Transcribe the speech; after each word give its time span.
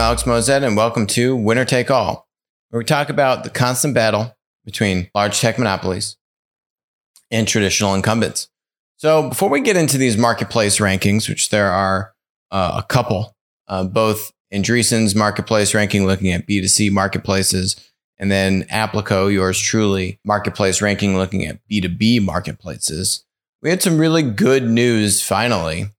Alex 0.00 0.22
Moazed, 0.22 0.64
and 0.64 0.78
welcome 0.78 1.06
to 1.08 1.36
Winner 1.36 1.66
Take 1.66 1.90
All, 1.90 2.26
where 2.70 2.78
we 2.78 2.86
talk 2.86 3.10
about 3.10 3.44
the 3.44 3.50
constant 3.50 3.94
battle 3.94 4.34
between 4.64 5.10
large 5.14 5.38
tech 5.38 5.58
monopolies 5.58 6.16
and 7.30 7.46
traditional 7.46 7.94
incumbents. 7.94 8.48
So, 8.96 9.28
before 9.28 9.50
we 9.50 9.60
get 9.60 9.76
into 9.76 9.98
these 9.98 10.16
marketplace 10.16 10.78
rankings, 10.78 11.28
which 11.28 11.50
there 11.50 11.70
are 11.70 12.14
uh, 12.50 12.80
a 12.82 12.82
couple, 12.82 13.36
uh, 13.68 13.84
both 13.84 14.32
Andreessen's 14.50 15.14
marketplace 15.14 15.74
ranking 15.74 16.06
looking 16.06 16.32
at 16.32 16.46
B2C 16.46 16.90
marketplaces, 16.90 17.76
and 18.16 18.30
then 18.30 18.62
Applico, 18.72 19.30
yours 19.30 19.60
truly, 19.60 20.18
marketplace 20.24 20.80
ranking 20.80 21.18
looking 21.18 21.44
at 21.44 21.60
B2B 21.70 22.24
marketplaces. 22.24 23.26
We 23.60 23.68
had 23.68 23.82
some 23.82 23.98
really 23.98 24.22
good 24.22 24.66
news 24.66 25.20
finally 25.20 25.90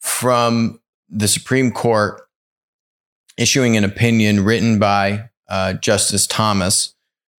from 0.00 0.80
the 1.08 1.28
Supreme 1.28 1.70
Court 1.70 2.25
issuing 3.36 3.76
an 3.76 3.84
opinion 3.84 4.44
written 4.44 4.78
by 4.78 5.30
uh, 5.48 5.74
Justice 5.74 6.26
Thomas 6.26 6.94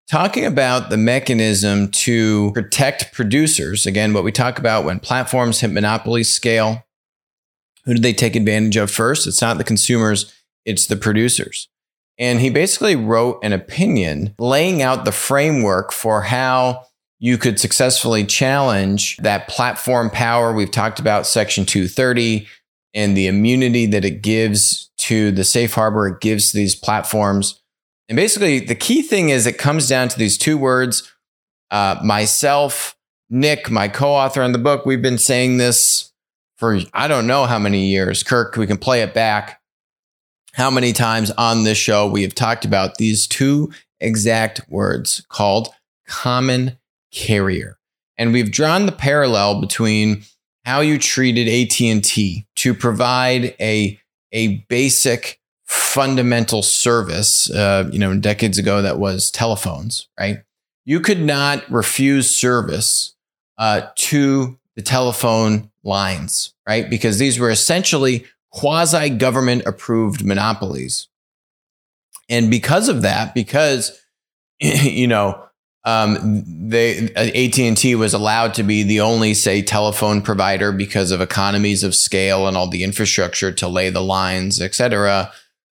talking 0.08 0.46
about 0.46 0.90
the 0.90 0.96
mechanism 0.96 1.90
to 1.90 2.50
protect 2.52 3.12
producers. 3.12 3.86
Again, 3.86 4.12
what 4.14 4.24
we 4.24 4.32
talk 4.32 4.58
about 4.58 4.84
when 4.84 5.00
platforms 5.00 5.60
hit 5.60 5.70
monopoly 5.70 6.24
scale, 6.24 6.84
who 7.84 7.94
do 7.94 8.00
they 8.00 8.14
take 8.14 8.34
advantage 8.34 8.76
of 8.76 8.90
first? 8.90 9.26
It's 9.26 9.42
not 9.42 9.58
the 9.58 9.64
consumers, 9.64 10.32
it's 10.64 10.86
the 10.86 10.96
producers. 10.96 11.68
And 12.18 12.40
he 12.40 12.50
basically 12.50 12.96
wrote 12.96 13.38
an 13.44 13.52
opinion 13.52 14.34
laying 14.38 14.82
out 14.82 15.04
the 15.04 15.12
framework 15.12 15.92
for 15.92 16.22
how 16.22 16.86
you 17.20 17.38
could 17.38 17.60
successfully 17.60 18.24
challenge 18.24 19.16
that 19.18 19.48
platform 19.48 20.10
power. 20.10 20.52
We've 20.52 20.70
talked 20.70 20.98
about 20.98 21.26
Section 21.26 21.64
230 21.64 22.46
and 22.94 23.16
the 23.16 23.26
immunity 23.26 23.86
that 23.86 24.04
it 24.04 24.22
gives 24.22 24.87
to 25.08 25.32
the 25.32 25.44
safe 25.44 25.74
harbor 25.74 26.06
it 26.06 26.20
gives 26.20 26.52
these 26.52 26.74
platforms. 26.74 27.62
And 28.08 28.16
basically, 28.16 28.60
the 28.60 28.74
key 28.74 29.02
thing 29.02 29.30
is 29.30 29.46
it 29.46 29.58
comes 29.58 29.88
down 29.88 30.08
to 30.08 30.18
these 30.18 30.38
two 30.38 30.58
words 30.58 31.12
uh, 31.70 31.96
myself, 32.02 32.96
Nick, 33.30 33.70
my 33.70 33.88
co 33.88 34.08
author 34.08 34.42
on 34.42 34.52
the 34.52 34.58
book. 34.58 34.86
We've 34.86 35.02
been 35.02 35.18
saying 35.18 35.56
this 35.56 36.12
for 36.56 36.78
I 36.92 37.08
don't 37.08 37.26
know 37.26 37.46
how 37.46 37.58
many 37.58 37.86
years. 37.86 38.22
Kirk, 38.22 38.56
we 38.56 38.66
can 38.66 38.78
play 38.78 39.02
it 39.02 39.14
back. 39.14 39.60
How 40.52 40.70
many 40.70 40.92
times 40.92 41.30
on 41.32 41.64
this 41.64 41.78
show 41.78 42.08
we 42.08 42.22
have 42.22 42.34
talked 42.34 42.64
about 42.64 42.96
these 42.96 43.26
two 43.26 43.70
exact 44.00 44.60
words 44.68 45.24
called 45.28 45.68
common 46.06 46.78
carrier. 47.12 47.78
And 48.16 48.32
we've 48.32 48.50
drawn 48.50 48.86
the 48.86 48.92
parallel 48.92 49.60
between 49.60 50.24
how 50.64 50.80
you 50.80 50.98
treated 50.98 51.48
AT&T 51.48 52.46
to 52.56 52.74
provide 52.74 53.54
a, 53.60 53.98
a 54.32 54.58
basic 54.68 55.40
fundamental 55.66 56.62
service, 56.62 57.50
uh, 57.50 57.88
you 57.92 57.98
know, 57.98 58.16
decades 58.18 58.58
ago 58.58 58.82
that 58.82 58.98
was 58.98 59.30
telephones, 59.30 60.08
right? 60.18 60.38
You 60.84 61.00
could 61.00 61.20
not 61.20 61.70
refuse 61.70 62.30
service 62.30 63.14
uh, 63.58 63.88
to 63.96 64.58
the 64.76 64.82
telephone 64.82 65.70
lines, 65.82 66.54
right? 66.66 66.88
Because 66.88 67.18
these 67.18 67.38
were 67.38 67.50
essentially 67.50 68.24
quasi 68.50 69.10
government 69.10 69.64
approved 69.66 70.24
monopolies. 70.24 71.08
And 72.30 72.50
because 72.50 72.88
of 72.88 73.02
that, 73.02 73.34
because, 73.34 74.00
you 74.60 75.06
know, 75.06 75.47
um, 75.84 76.44
they 76.68 77.10
AT 77.14 77.58
and 77.58 77.76
T 77.76 77.94
was 77.94 78.12
allowed 78.14 78.54
to 78.54 78.62
be 78.62 78.82
the 78.82 79.00
only, 79.00 79.34
say, 79.34 79.62
telephone 79.62 80.20
provider 80.20 80.72
because 80.72 81.10
of 81.10 81.20
economies 81.20 81.82
of 81.82 81.94
scale 81.94 82.46
and 82.46 82.56
all 82.56 82.68
the 82.68 82.84
infrastructure 82.84 83.52
to 83.52 83.68
lay 83.68 83.90
the 83.90 84.02
lines, 84.02 84.60
et 84.60 84.74
cetera. 84.74 85.32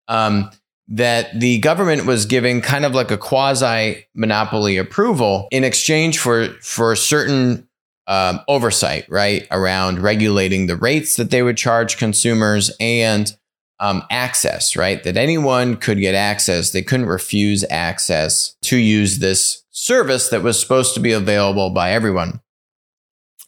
Um, 0.08 0.50
that 0.88 1.40
the 1.40 1.60
government 1.60 2.06
was 2.06 2.26
giving 2.26 2.60
kind 2.60 2.84
of 2.84 2.94
like 2.94 3.12
a 3.12 3.18
quasi 3.18 4.06
monopoly 4.14 4.78
approval 4.78 5.48
in 5.52 5.64
exchange 5.64 6.20
for 6.20 6.50
for 6.62 6.96
certain 6.96 7.68
um, 8.08 8.42
oversight, 8.50 9.06
right, 9.08 9.48
around 9.52 10.00
regulating 10.00 10.68
the 10.68 10.76
rates 10.76 11.16
that 11.16 11.30
they 11.32 11.44
would 11.44 11.56
charge 11.56 11.98
consumers 11.98 12.72
and 12.80 13.38
um, 13.80 14.04
access, 14.12 14.76
right? 14.76 15.04
That 15.04 15.16
anyone 15.16 15.78
could 15.78 16.00
get 16.00 16.14
access. 16.14 16.72
They 16.72 16.82
couldn't 16.82 17.06
refuse 17.06 17.64
access 17.70 18.56
to 18.64 18.78
use 18.78 19.20
this 19.20 19.61
service 19.72 20.30
that 20.30 20.44
was 20.44 20.60
supposed 20.60 20.94
to 20.94 21.00
be 21.00 21.12
available 21.12 21.70
by 21.72 21.92
everyone. 21.92 22.42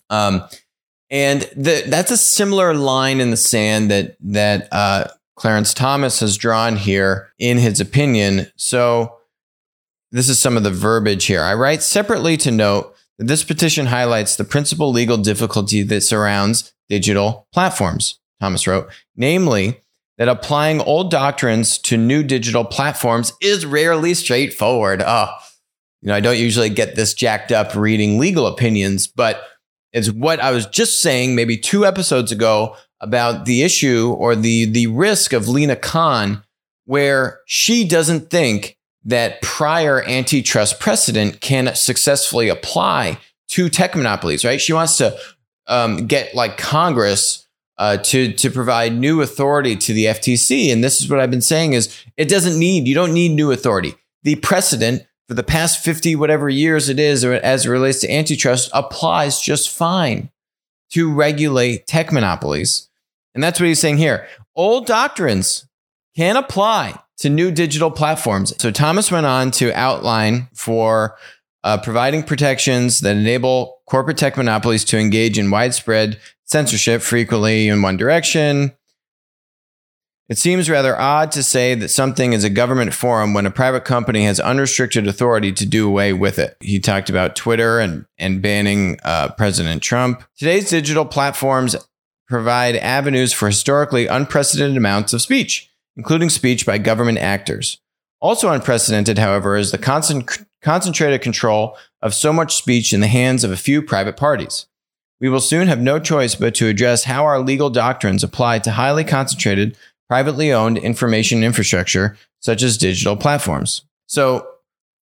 Um, 0.09 0.47
and 1.09 1.41
the, 1.55 1.83
that's 1.87 2.11
a 2.11 2.17
similar 2.17 2.73
line 2.73 3.19
in 3.19 3.29
the 3.29 3.37
sand 3.37 3.91
that 3.91 4.17
that 4.21 4.67
uh, 4.71 5.07
Clarence 5.35 5.73
Thomas 5.73 6.19
has 6.21 6.37
drawn 6.37 6.75
here 6.75 7.29
in 7.37 7.57
his 7.57 7.79
opinion. 7.79 8.47
So 8.55 9.17
this 10.11 10.29
is 10.29 10.39
some 10.39 10.57
of 10.57 10.63
the 10.63 10.71
verbiage 10.71 11.25
here. 11.25 11.41
I 11.41 11.53
write 11.53 11.83
separately 11.83 12.37
to 12.37 12.51
note 12.51 12.95
that 13.17 13.27
this 13.27 13.43
petition 13.43 13.87
highlights 13.87 14.35
the 14.35 14.43
principal 14.43 14.91
legal 14.91 15.17
difficulty 15.17 15.83
that 15.83 16.01
surrounds 16.01 16.73
digital 16.89 17.47
platforms. 17.51 18.19
Thomas 18.39 18.67
wrote, 18.67 18.89
namely 19.15 19.81
that 20.17 20.27
applying 20.27 20.81
old 20.81 21.09
doctrines 21.09 21.77
to 21.79 21.97
new 21.97 22.23
digital 22.23 22.63
platforms 22.65 23.33
is 23.41 23.65
rarely 23.65 24.13
straightforward. 24.13 25.01
Oh, 25.05 25.33
you 26.03 26.09
know, 26.09 26.15
I 26.15 26.19
don't 26.19 26.37
usually 26.37 26.69
get 26.69 26.97
this 26.97 27.13
jacked 27.13 27.53
up 27.53 27.75
reading 27.75 28.19
legal 28.19 28.45
opinions, 28.45 29.07
but 29.07 29.41
it's 29.93 30.11
what 30.11 30.41
I 30.41 30.51
was 30.51 30.65
just 30.65 31.01
saying 31.01 31.33
maybe 31.33 31.57
two 31.57 31.85
episodes 31.85 32.29
ago 32.29 32.75
about 32.99 33.45
the 33.45 33.63
issue 33.63 34.13
or 34.19 34.35
the 34.35 34.65
the 34.65 34.87
risk 34.87 35.31
of 35.31 35.47
Lina 35.47 35.77
Khan, 35.77 36.43
where 36.83 37.39
she 37.45 37.87
doesn't 37.87 38.29
think 38.29 38.77
that 39.05 39.41
prior 39.41 40.03
antitrust 40.03 40.81
precedent 40.81 41.39
can 41.39 41.73
successfully 41.73 42.49
apply 42.49 43.17
to 43.49 43.69
tech 43.69 43.95
monopolies. 43.95 44.43
Right? 44.43 44.59
She 44.59 44.73
wants 44.73 44.97
to 44.97 45.17
um, 45.67 46.05
get 46.05 46.35
like 46.35 46.57
Congress 46.57 47.47
uh, 47.77 47.95
to 47.97 48.33
to 48.33 48.51
provide 48.51 48.93
new 48.93 49.21
authority 49.21 49.77
to 49.77 49.93
the 49.93 50.05
FTC. 50.05 50.69
And 50.69 50.83
this 50.83 51.01
is 51.01 51.09
what 51.09 51.21
I've 51.21 51.31
been 51.31 51.39
saying: 51.39 51.71
is 51.71 52.03
it 52.17 52.27
doesn't 52.27 52.59
need 52.59 52.89
you 52.89 52.95
don't 52.95 53.13
need 53.13 53.29
new 53.29 53.53
authority. 53.53 53.95
The 54.23 54.35
precedent 54.35 55.03
for 55.27 55.33
the 55.33 55.43
past 55.43 55.83
fifty 55.83 56.15
whatever 56.15 56.49
years 56.49 56.89
it 56.89 56.99
is, 56.99 57.23
as 57.23 57.65
it 57.65 57.69
relates 57.69 58.01
to 58.01 58.11
antitrust, 58.11 58.69
applies 58.73 59.41
just 59.41 59.69
fine 59.69 60.29
to 60.91 61.11
regulate 61.11 61.87
tech 61.87 62.11
monopolies. 62.11 62.89
And 63.33 63.43
that's 63.43 63.59
what 63.59 63.67
he's 63.67 63.79
saying 63.79 63.97
here. 63.97 64.27
Old 64.55 64.85
doctrines 64.85 65.65
can 66.15 66.35
apply 66.35 66.99
to 67.17 67.29
new 67.29 67.51
digital 67.51 67.89
platforms. 67.89 68.53
So 68.61 68.69
Thomas 68.69 69.11
went 69.11 69.25
on 69.25 69.51
to 69.51 69.73
outline 69.73 70.49
for 70.53 71.15
uh, 71.63 71.77
providing 71.77 72.23
protections 72.23 72.99
that 72.99 73.15
enable 73.15 73.79
corporate 73.87 74.17
tech 74.17 74.37
monopolies 74.37 74.83
to 74.85 74.99
engage 74.99 75.39
in 75.39 75.49
widespread 75.49 76.19
censorship 76.45 77.01
frequently 77.01 77.69
in 77.69 77.81
one 77.81 77.97
direction. 77.97 78.73
It 80.29 80.37
seems 80.37 80.69
rather 80.69 80.97
odd 80.97 81.31
to 81.33 81.43
say 81.43 81.75
that 81.75 81.89
something 81.89 82.31
is 82.31 82.45
a 82.45 82.49
government 82.49 82.93
forum 82.93 83.33
when 83.33 83.45
a 83.45 83.51
private 83.51 83.83
company 83.83 84.23
has 84.23 84.39
unrestricted 84.39 85.05
authority 85.05 85.51
to 85.51 85.65
do 85.65 85.85
away 85.85 86.13
with 86.13 86.39
it. 86.39 86.55
He 86.61 86.79
talked 86.79 87.09
about 87.09 87.35
Twitter 87.35 87.79
and, 87.79 88.05
and 88.17 88.41
banning 88.41 88.99
uh, 89.03 89.29
President 89.33 89.83
Trump. 89.83 90.23
Today's 90.37 90.69
digital 90.69 91.05
platforms 91.05 91.75
provide 92.27 92.77
avenues 92.77 93.33
for 93.33 93.47
historically 93.47 94.07
unprecedented 94.07 94.77
amounts 94.77 95.11
of 95.11 95.21
speech, 95.21 95.69
including 95.97 96.29
speech 96.29 96.65
by 96.65 96.77
government 96.77 97.17
actors. 97.17 97.79
Also 98.21 98.49
unprecedented, 98.49 99.17
however, 99.17 99.57
is 99.57 99.71
the 99.71 99.77
constant, 99.77 100.39
concentrated 100.61 101.21
control 101.21 101.77
of 102.01 102.13
so 102.13 102.31
much 102.31 102.55
speech 102.55 102.93
in 102.93 103.01
the 103.01 103.07
hands 103.07 103.43
of 103.43 103.51
a 103.51 103.57
few 103.57 103.81
private 103.81 104.15
parties 104.15 104.67
we 105.23 105.29
will 105.29 105.39
soon 105.39 105.69
have 105.69 105.79
no 105.79 105.99
choice 105.99 106.35
but 106.35 106.53
to 106.55 106.67
address 106.67 107.05
how 107.05 107.23
our 107.23 107.39
legal 107.39 107.69
doctrines 107.69 108.25
apply 108.25 108.59
to 108.59 108.71
highly 108.71 109.05
concentrated, 109.05 109.77
privately 110.13 110.53
owned 110.53 110.77
information 110.77 111.43
infrastructure, 111.43 112.15
such 112.39 112.61
as 112.61 112.77
digital 112.77 113.17
platforms. 113.17 113.81
So, 114.05 114.47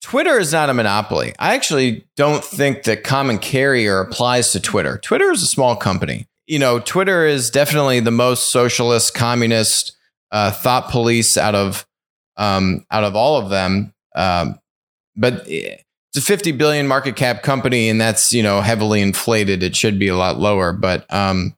Twitter 0.01 0.39
is 0.39 0.51
not 0.51 0.71
a 0.71 0.73
monopoly. 0.73 1.35
I 1.37 1.53
actually 1.53 2.07
don't 2.17 2.43
think 2.43 2.85
that 2.85 3.03
common 3.03 3.37
carrier 3.37 3.99
applies 3.99 4.51
to 4.53 4.59
Twitter. 4.59 4.97
Twitter 4.97 5.31
is 5.31 5.43
a 5.43 5.45
small 5.45 5.75
company. 5.75 6.25
You 6.47 6.57
know, 6.57 6.79
Twitter 6.79 7.23
is 7.23 7.51
definitely 7.51 7.99
the 7.99 8.09
most 8.09 8.49
socialist, 8.49 9.13
communist 9.13 9.95
uh, 10.31 10.49
thought 10.49 10.89
police 10.89 11.37
out 11.37 11.53
of 11.53 11.85
um, 12.35 12.83
out 12.89 13.03
of 13.03 13.15
all 13.15 13.37
of 13.37 13.51
them. 13.51 13.93
Um, 14.15 14.59
but 15.15 15.45
it's 15.47 15.83
a 16.15 16.21
50 16.21 16.51
billion 16.53 16.87
market 16.87 17.15
cap 17.15 17.43
company 17.43 17.89
and 17.89 18.01
that's 18.01 18.33
you 18.33 18.41
know 18.41 18.61
heavily 18.61 19.01
inflated 19.01 19.61
it 19.61 19.75
should 19.75 19.99
be 19.99 20.07
a 20.07 20.15
lot 20.15 20.39
lower 20.39 20.71
but 20.71 21.05
um 21.13 21.54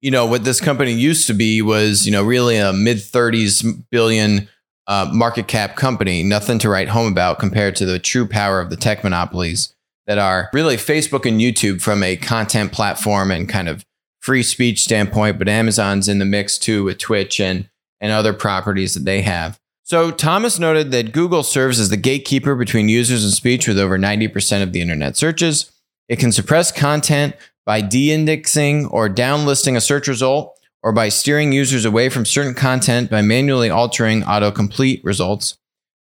you 0.00 0.10
know 0.10 0.26
what 0.26 0.44
this 0.44 0.60
company 0.60 0.92
used 0.92 1.26
to 1.26 1.34
be 1.34 1.62
was 1.62 2.06
you 2.06 2.12
know 2.12 2.22
really 2.22 2.56
a 2.56 2.72
mid 2.72 2.98
30s 2.98 3.84
billion 3.90 4.48
uh, 4.86 5.08
market 5.12 5.48
cap 5.48 5.76
company 5.76 6.22
nothing 6.22 6.58
to 6.58 6.68
write 6.68 6.88
home 6.88 7.10
about 7.10 7.38
compared 7.38 7.74
to 7.76 7.86
the 7.86 7.98
true 7.98 8.26
power 8.26 8.60
of 8.60 8.70
the 8.70 8.76
tech 8.76 9.02
monopolies 9.02 9.74
that 10.06 10.18
are 10.18 10.50
really 10.52 10.76
facebook 10.76 11.26
and 11.26 11.40
youtube 11.40 11.80
from 11.80 12.02
a 12.02 12.16
content 12.16 12.72
platform 12.72 13.30
and 13.30 13.48
kind 13.48 13.68
of 13.68 13.84
free 14.20 14.42
speech 14.42 14.80
standpoint 14.80 15.38
but 15.38 15.48
amazon's 15.48 16.08
in 16.08 16.18
the 16.18 16.24
mix 16.24 16.58
too 16.58 16.84
with 16.84 16.98
twitch 16.98 17.40
and 17.40 17.68
and 18.04 18.12
other 18.12 18.34
properties 18.34 18.92
that 18.92 19.06
they 19.06 19.22
have. 19.22 19.58
So, 19.82 20.10
Thomas 20.10 20.58
noted 20.58 20.90
that 20.90 21.12
Google 21.12 21.42
serves 21.42 21.80
as 21.80 21.88
the 21.88 21.96
gatekeeper 21.96 22.54
between 22.54 22.90
users 22.90 23.24
and 23.24 23.32
speech 23.32 23.66
with 23.66 23.78
over 23.78 23.98
90% 23.98 24.62
of 24.62 24.72
the 24.72 24.82
internet 24.82 25.16
searches. 25.16 25.72
It 26.08 26.18
can 26.18 26.30
suppress 26.30 26.70
content 26.70 27.34
by 27.66 27.80
de 27.80 28.12
indexing 28.12 28.86
or 28.86 29.08
downlisting 29.08 29.76
a 29.76 29.80
search 29.80 30.08
result, 30.08 30.58
or 30.82 30.92
by 30.92 31.08
steering 31.08 31.50
users 31.50 31.86
away 31.86 32.10
from 32.10 32.26
certain 32.26 32.54
content 32.54 33.10
by 33.10 33.22
manually 33.22 33.70
altering 33.70 34.20
autocomplete 34.22 35.02
results. 35.02 35.56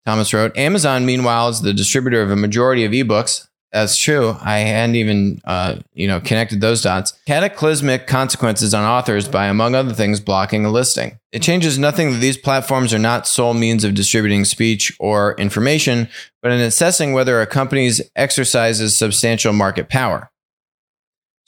Thomas 0.05 0.33
wrote 0.33 0.57
Amazon, 0.57 1.05
meanwhile, 1.05 1.49
is 1.49 1.61
the 1.61 1.73
distributor 1.73 2.21
of 2.21 2.31
a 2.31 2.35
majority 2.37 2.85
of 2.85 2.93
ebooks. 2.93 3.47
That's 3.71 3.97
true. 3.97 4.35
I 4.41 4.59
hadn't 4.59 4.95
even, 4.95 5.41
uh, 5.43 5.75
you 5.93 6.07
know, 6.07 6.19
connected 6.19 6.59
those 6.59 6.81
dots. 6.81 7.13
Cataclysmic 7.27 8.07
consequences 8.07 8.73
on 8.73 8.83
authors 8.83 9.27
by, 9.27 9.45
among 9.45 9.75
other 9.75 9.93
things, 9.93 10.19
blocking 10.19 10.65
a 10.65 10.71
listing. 10.71 11.19
It 11.31 11.43
changes 11.43 11.77
nothing 11.77 12.11
that 12.11 12.17
these 12.17 12.37
platforms 12.37 12.93
are 12.93 12.99
not 12.99 13.27
sole 13.27 13.53
means 13.53 13.83
of 13.83 13.93
distributing 13.93 14.45
speech 14.45 14.95
or 14.99 15.35
information, 15.35 16.07
but 16.41 16.51
in 16.51 16.61
assessing 16.61 17.13
whether 17.13 17.41
a 17.41 17.45
company's 17.45 18.01
exercises 18.15 18.97
substantial 18.97 19.53
market 19.53 19.89
power. 19.89 20.31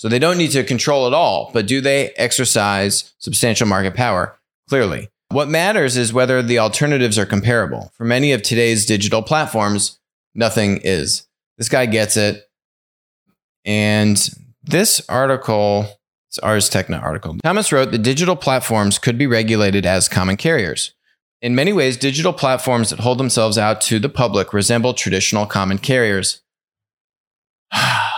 So 0.01 0.09
they 0.09 0.17
don't 0.17 0.39
need 0.39 0.49
to 0.53 0.63
control 0.63 1.05
it 1.05 1.13
all, 1.13 1.51
but 1.53 1.67
do 1.67 1.79
they 1.79 2.09
exercise 2.17 3.13
substantial 3.19 3.67
market 3.67 3.93
power? 3.93 4.35
Clearly. 4.67 5.09
What 5.29 5.47
matters 5.47 5.95
is 5.95 6.11
whether 6.11 6.41
the 6.41 6.57
alternatives 6.57 7.19
are 7.19 7.25
comparable. 7.27 7.91
For 7.93 8.03
many 8.03 8.31
of 8.31 8.41
today's 8.41 8.87
digital 8.87 9.21
platforms, 9.21 9.99
nothing 10.33 10.79
is. 10.83 11.27
This 11.59 11.69
guy 11.69 11.85
gets 11.85 12.17
it. 12.17 12.49
And 13.63 14.17
this 14.63 15.07
article, 15.07 15.85
it's 16.29 16.39
Ars 16.39 16.67
Technica 16.67 16.99
article. 16.99 17.37
Thomas 17.43 17.71
wrote 17.71 17.91
the 17.91 17.99
digital 17.99 18.35
platforms 18.35 18.97
could 18.97 19.19
be 19.19 19.27
regulated 19.27 19.85
as 19.85 20.09
common 20.09 20.35
carriers. 20.35 20.95
In 21.43 21.53
many 21.53 21.73
ways, 21.73 21.95
digital 21.95 22.33
platforms 22.33 22.89
that 22.89 23.01
hold 23.01 23.19
themselves 23.19 23.55
out 23.55 23.81
to 23.81 23.99
the 23.99 24.09
public 24.09 24.51
resemble 24.51 24.95
traditional 24.95 25.45
common 25.45 25.77
carriers. 25.77 26.41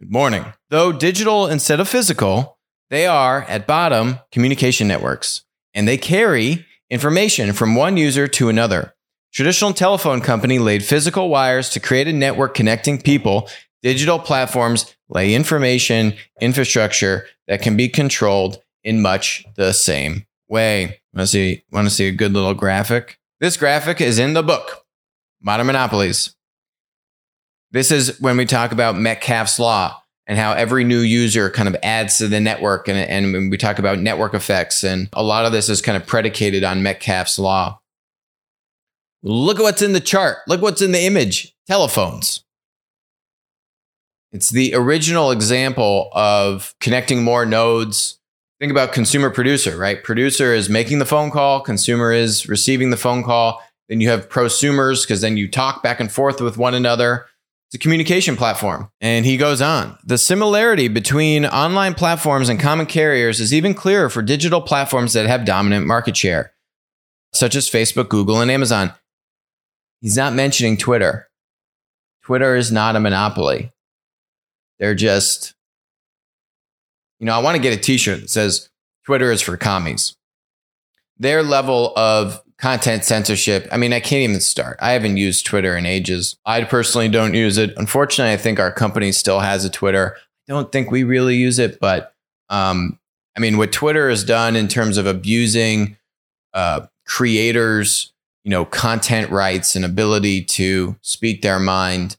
Good 0.00 0.10
morning. 0.10 0.44
Though 0.70 0.90
digital 0.90 1.46
instead 1.46 1.78
of 1.78 1.88
physical, 1.88 2.58
they 2.90 3.06
are 3.06 3.42
at 3.44 3.66
bottom 3.66 4.18
communication 4.32 4.88
networks 4.88 5.44
and 5.72 5.86
they 5.86 5.96
carry 5.96 6.66
information 6.90 7.52
from 7.52 7.76
one 7.76 7.96
user 7.96 8.26
to 8.26 8.48
another. 8.48 8.94
Traditional 9.32 9.72
telephone 9.72 10.20
company 10.20 10.58
laid 10.58 10.84
physical 10.84 11.28
wires 11.28 11.70
to 11.70 11.80
create 11.80 12.08
a 12.08 12.12
network 12.12 12.54
connecting 12.54 13.00
people. 13.00 13.48
Digital 13.82 14.18
platforms 14.18 14.96
lay 15.08 15.32
information 15.32 16.14
infrastructure 16.40 17.26
that 17.46 17.62
can 17.62 17.76
be 17.76 17.88
controlled 17.88 18.60
in 18.82 19.00
much 19.00 19.44
the 19.54 19.72
same 19.72 20.26
way. 20.48 21.00
Want 21.12 21.22
to 21.22 21.26
see? 21.28 21.62
Want 21.70 21.86
to 21.86 21.94
see 21.94 22.08
a 22.08 22.12
good 22.12 22.32
little 22.32 22.54
graphic? 22.54 23.20
This 23.38 23.56
graphic 23.56 24.00
is 24.00 24.18
in 24.18 24.34
the 24.34 24.42
book, 24.42 24.84
Modern 25.40 25.66
Monopolies. 25.66 26.34
This 27.74 27.90
is 27.90 28.20
when 28.20 28.36
we 28.36 28.46
talk 28.46 28.70
about 28.70 28.96
Metcalfe's 28.96 29.58
law 29.58 30.00
and 30.28 30.38
how 30.38 30.52
every 30.52 30.84
new 30.84 31.00
user 31.00 31.50
kind 31.50 31.68
of 31.68 31.74
adds 31.82 32.18
to 32.18 32.28
the 32.28 32.38
network. 32.38 32.86
And, 32.86 32.96
and 32.96 33.50
we 33.50 33.58
talk 33.58 33.80
about 33.80 33.98
network 33.98 34.32
effects, 34.32 34.84
and 34.84 35.08
a 35.12 35.24
lot 35.24 35.44
of 35.44 35.50
this 35.50 35.68
is 35.68 35.82
kind 35.82 36.00
of 36.00 36.06
predicated 36.06 36.62
on 36.62 36.84
Metcalfe's 36.84 37.36
law. 37.36 37.80
Look 39.24 39.58
at 39.58 39.64
what's 39.64 39.82
in 39.82 39.92
the 39.92 39.98
chart. 39.98 40.38
Look 40.46 40.62
what's 40.62 40.82
in 40.82 40.92
the 40.92 41.04
image 41.04 41.52
telephones. 41.66 42.44
It's 44.30 44.50
the 44.50 44.72
original 44.76 45.32
example 45.32 46.10
of 46.12 46.76
connecting 46.80 47.24
more 47.24 47.44
nodes. 47.44 48.20
Think 48.60 48.70
about 48.70 48.92
consumer 48.92 49.30
producer, 49.30 49.76
right? 49.76 50.00
Producer 50.00 50.54
is 50.54 50.68
making 50.68 51.00
the 51.00 51.06
phone 51.06 51.32
call, 51.32 51.60
consumer 51.60 52.12
is 52.12 52.48
receiving 52.48 52.90
the 52.90 52.96
phone 52.96 53.24
call. 53.24 53.60
Then 53.88 54.00
you 54.00 54.10
have 54.10 54.28
prosumers 54.28 55.02
because 55.02 55.22
then 55.22 55.36
you 55.36 55.50
talk 55.50 55.82
back 55.82 55.98
and 55.98 56.10
forth 56.10 56.40
with 56.40 56.56
one 56.56 56.74
another. 56.74 57.26
It's 57.74 57.80
a 57.80 57.82
communication 57.82 58.36
platform. 58.36 58.88
And 59.00 59.26
he 59.26 59.36
goes 59.36 59.60
on 59.60 59.98
the 60.04 60.16
similarity 60.16 60.86
between 60.86 61.44
online 61.44 61.94
platforms 61.94 62.48
and 62.48 62.60
common 62.60 62.86
carriers 62.86 63.40
is 63.40 63.52
even 63.52 63.74
clearer 63.74 64.08
for 64.08 64.22
digital 64.22 64.60
platforms 64.60 65.12
that 65.14 65.26
have 65.26 65.44
dominant 65.44 65.84
market 65.84 66.16
share, 66.16 66.52
such 67.32 67.56
as 67.56 67.68
Facebook, 67.68 68.08
Google, 68.08 68.40
and 68.40 68.48
Amazon. 68.48 68.92
He's 70.00 70.16
not 70.16 70.34
mentioning 70.34 70.76
Twitter. 70.76 71.28
Twitter 72.22 72.54
is 72.54 72.70
not 72.70 72.94
a 72.94 73.00
monopoly. 73.00 73.72
They're 74.78 74.94
just, 74.94 75.54
you 77.18 77.26
know, 77.26 77.34
I 77.34 77.42
want 77.42 77.56
to 77.56 77.62
get 77.62 77.76
a 77.76 77.80
t 77.80 77.98
shirt 77.98 78.20
that 78.20 78.30
says 78.30 78.70
Twitter 79.04 79.32
is 79.32 79.42
for 79.42 79.56
commies. 79.56 80.14
Their 81.18 81.42
level 81.42 81.92
of 81.96 82.40
content 82.64 83.04
censorship. 83.04 83.68
I 83.70 83.76
mean, 83.76 83.92
I 83.92 84.00
can't 84.00 84.22
even 84.22 84.40
start. 84.40 84.78
I 84.80 84.92
haven't 84.92 85.18
used 85.18 85.44
Twitter 85.44 85.76
in 85.76 85.84
ages. 85.84 86.38
I 86.46 86.64
personally 86.64 87.10
don't 87.10 87.34
use 87.34 87.58
it. 87.58 87.74
Unfortunately, 87.76 88.32
I 88.32 88.38
think 88.38 88.58
our 88.58 88.72
company 88.72 89.12
still 89.12 89.40
has 89.40 89.66
a 89.66 89.70
Twitter. 89.70 90.16
I 90.48 90.52
don't 90.54 90.72
think 90.72 90.90
we 90.90 91.04
really 91.04 91.36
use 91.36 91.58
it, 91.58 91.78
but 91.78 92.14
um, 92.48 92.98
I 93.36 93.40
mean, 93.40 93.58
what 93.58 93.70
Twitter 93.70 94.08
has 94.08 94.24
done 94.24 94.56
in 94.56 94.68
terms 94.68 94.96
of 94.96 95.06
abusing 95.06 95.98
uh, 96.54 96.86
creators, 97.04 98.14
you 98.44 98.50
know, 98.50 98.64
content 98.64 99.30
rights 99.30 99.76
and 99.76 99.84
ability 99.84 100.42
to 100.44 100.96
speak 101.02 101.42
their 101.42 101.60
mind 101.60 102.16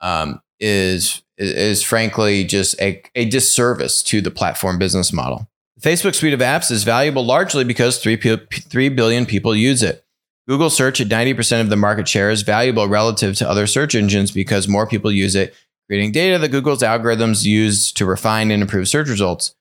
um, 0.00 0.40
is, 0.60 1.24
is 1.38 1.82
frankly 1.82 2.44
just 2.44 2.80
a, 2.80 3.02
a 3.16 3.24
disservice 3.24 4.04
to 4.04 4.20
the 4.20 4.30
platform 4.30 4.78
business 4.78 5.12
model. 5.12 5.48
Facebook 5.80 6.14
suite 6.14 6.34
of 6.34 6.40
apps 6.40 6.70
is 6.70 6.82
valuable 6.82 7.24
largely 7.24 7.64
because 7.64 7.98
3, 7.98 8.16
3 8.16 8.88
billion 8.88 9.26
people 9.26 9.54
use 9.54 9.82
it. 9.82 10.04
Google 10.48 10.70
search 10.70 11.00
at 11.00 11.08
90% 11.08 11.60
of 11.60 11.68
the 11.68 11.76
market 11.76 12.08
share 12.08 12.30
is 12.30 12.42
valuable 12.42 12.88
relative 12.88 13.36
to 13.36 13.48
other 13.48 13.66
search 13.66 13.94
engines 13.94 14.30
because 14.30 14.66
more 14.66 14.86
people 14.86 15.12
use 15.12 15.34
it, 15.34 15.54
creating 15.86 16.10
data 16.10 16.38
that 16.38 16.48
Google's 16.48 16.82
algorithms 16.82 17.44
use 17.44 17.92
to 17.92 18.06
refine 18.06 18.50
and 18.50 18.62
improve 18.62 18.88
search 18.88 19.08
results. 19.08 19.54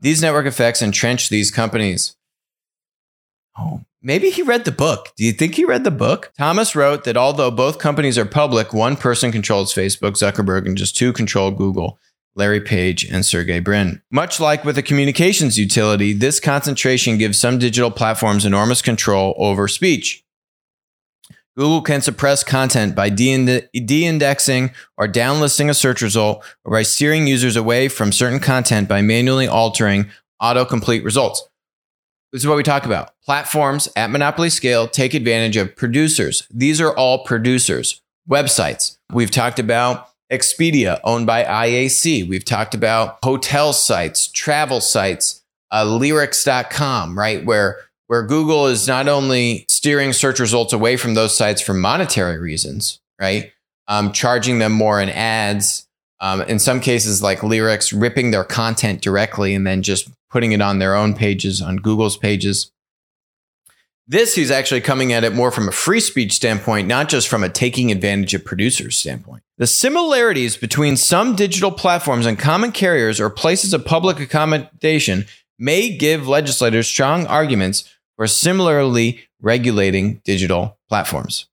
These 0.00 0.20
network 0.20 0.46
effects 0.46 0.82
entrench 0.82 1.28
these 1.28 1.50
companies. 1.50 2.16
Oh, 3.56 3.82
maybe 4.02 4.30
he 4.30 4.42
read 4.42 4.64
the 4.64 4.72
book. 4.72 5.12
Do 5.16 5.24
you 5.24 5.32
think 5.32 5.54
he 5.54 5.64
read 5.64 5.84
the 5.84 5.90
book? 5.92 6.32
Thomas 6.36 6.74
wrote 6.74 7.04
that 7.04 7.16
although 7.16 7.52
both 7.52 7.78
companies 7.78 8.18
are 8.18 8.26
public, 8.26 8.74
one 8.74 8.96
person 8.96 9.32
controls 9.32 9.72
Facebook, 9.72 10.12
Zuckerberg, 10.12 10.66
and 10.66 10.76
just 10.76 10.96
two 10.96 11.12
control 11.12 11.52
Google. 11.52 11.98
Larry 12.36 12.60
Page, 12.60 13.04
and 13.04 13.24
Sergey 13.24 13.60
Brin. 13.60 14.02
Much 14.10 14.40
like 14.40 14.64
with 14.64 14.76
a 14.78 14.82
communications 14.82 15.58
utility, 15.58 16.12
this 16.12 16.40
concentration 16.40 17.18
gives 17.18 17.40
some 17.40 17.58
digital 17.58 17.90
platforms 17.90 18.44
enormous 18.44 18.82
control 18.82 19.34
over 19.38 19.68
speech. 19.68 20.24
Google 21.56 21.82
can 21.82 22.00
suppress 22.00 22.42
content 22.42 22.96
by 22.96 23.10
de 23.10 23.32
indexing 23.32 24.72
or 24.96 25.06
downlisting 25.06 25.70
a 25.70 25.74
search 25.74 26.02
result 26.02 26.44
or 26.64 26.72
by 26.72 26.82
steering 26.82 27.28
users 27.28 27.54
away 27.54 27.88
from 27.88 28.10
certain 28.10 28.40
content 28.40 28.88
by 28.88 29.00
manually 29.02 29.46
altering 29.46 30.10
autocomplete 30.42 31.04
results. 31.04 31.48
This 32.32 32.42
is 32.42 32.48
what 32.48 32.56
we 32.56 32.64
talk 32.64 32.84
about. 32.84 33.12
Platforms 33.24 33.88
at 33.94 34.10
monopoly 34.10 34.50
scale 34.50 34.88
take 34.88 35.14
advantage 35.14 35.56
of 35.56 35.76
producers. 35.76 36.48
These 36.50 36.80
are 36.80 36.92
all 36.92 37.22
producers, 37.22 38.02
websites. 38.28 38.98
We've 39.12 39.30
talked 39.30 39.60
about 39.60 40.08
Expedia, 40.30 41.00
owned 41.04 41.26
by 41.26 41.44
IAC. 41.44 42.28
We've 42.28 42.44
talked 42.44 42.74
about 42.74 43.18
hotel 43.22 43.72
sites, 43.72 44.26
travel 44.28 44.80
sites, 44.80 45.42
uh, 45.72 45.84
lyrics.com, 45.84 47.18
right? 47.18 47.44
Where, 47.44 47.80
where 48.06 48.22
Google 48.26 48.66
is 48.66 48.86
not 48.86 49.08
only 49.08 49.64
steering 49.68 50.12
search 50.12 50.40
results 50.40 50.72
away 50.72 50.96
from 50.96 51.14
those 51.14 51.36
sites 51.36 51.60
for 51.60 51.74
monetary 51.74 52.38
reasons, 52.38 53.00
right? 53.20 53.52
Um, 53.88 54.12
charging 54.12 54.58
them 54.58 54.72
more 54.72 55.00
in 55.00 55.08
ads. 55.08 55.86
Um, 56.20 56.42
in 56.42 56.58
some 56.58 56.80
cases, 56.80 57.22
like 57.22 57.42
Lyrics, 57.42 57.92
ripping 57.92 58.30
their 58.30 58.44
content 58.44 59.02
directly 59.02 59.54
and 59.54 59.66
then 59.66 59.82
just 59.82 60.08
putting 60.30 60.52
it 60.52 60.62
on 60.62 60.78
their 60.78 60.94
own 60.94 61.14
pages, 61.14 61.60
on 61.60 61.76
Google's 61.76 62.16
pages. 62.16 62.70
This, 64.06 64.34
he's 64.34 64.50
actually 64.50 64.82
coming 64.82 65.14
at 65.14 65.24
it 65.24 65.32
more 65.32 65.50
from 65.50 65.66
a 65.66 65.72
free 65.72 66.00
speech 66.00 66.32
standpoint, 66.32 66.86
not 66.86 67.08
just 67.08 67.26
from 67.26 67.42
a 67.42 67.48
taking 67.48 67.90
advantage 67.90 68.34
of 68.34 68.44
producers 68.44 68.98
standpoint. 68.98 69.42
The 69.56 69.66
similarities 69.66 70.58
between 70.58 70.96
some 70.96 71.34
digital 71.36 71.70
platforms 71.72 72.26
and 72.26 72.38
common 72.38 72.72
carriers 72.72 73.18
or 73.18 73.30
places 73.30 73.72
of 73.72 73.86
public 73.86 74.20
accommodation 74.20 75.24
may 75.58 75.96
give 75.96 76.28
legislators 76.28 76.86
strong 76.86 77.26
arguments 77.26 77.90
for 78.16 78.26
similarly 78.26 79.20
regulating 79.40 80.20
digital 80.24 80.78
platforms. 80.88 81.46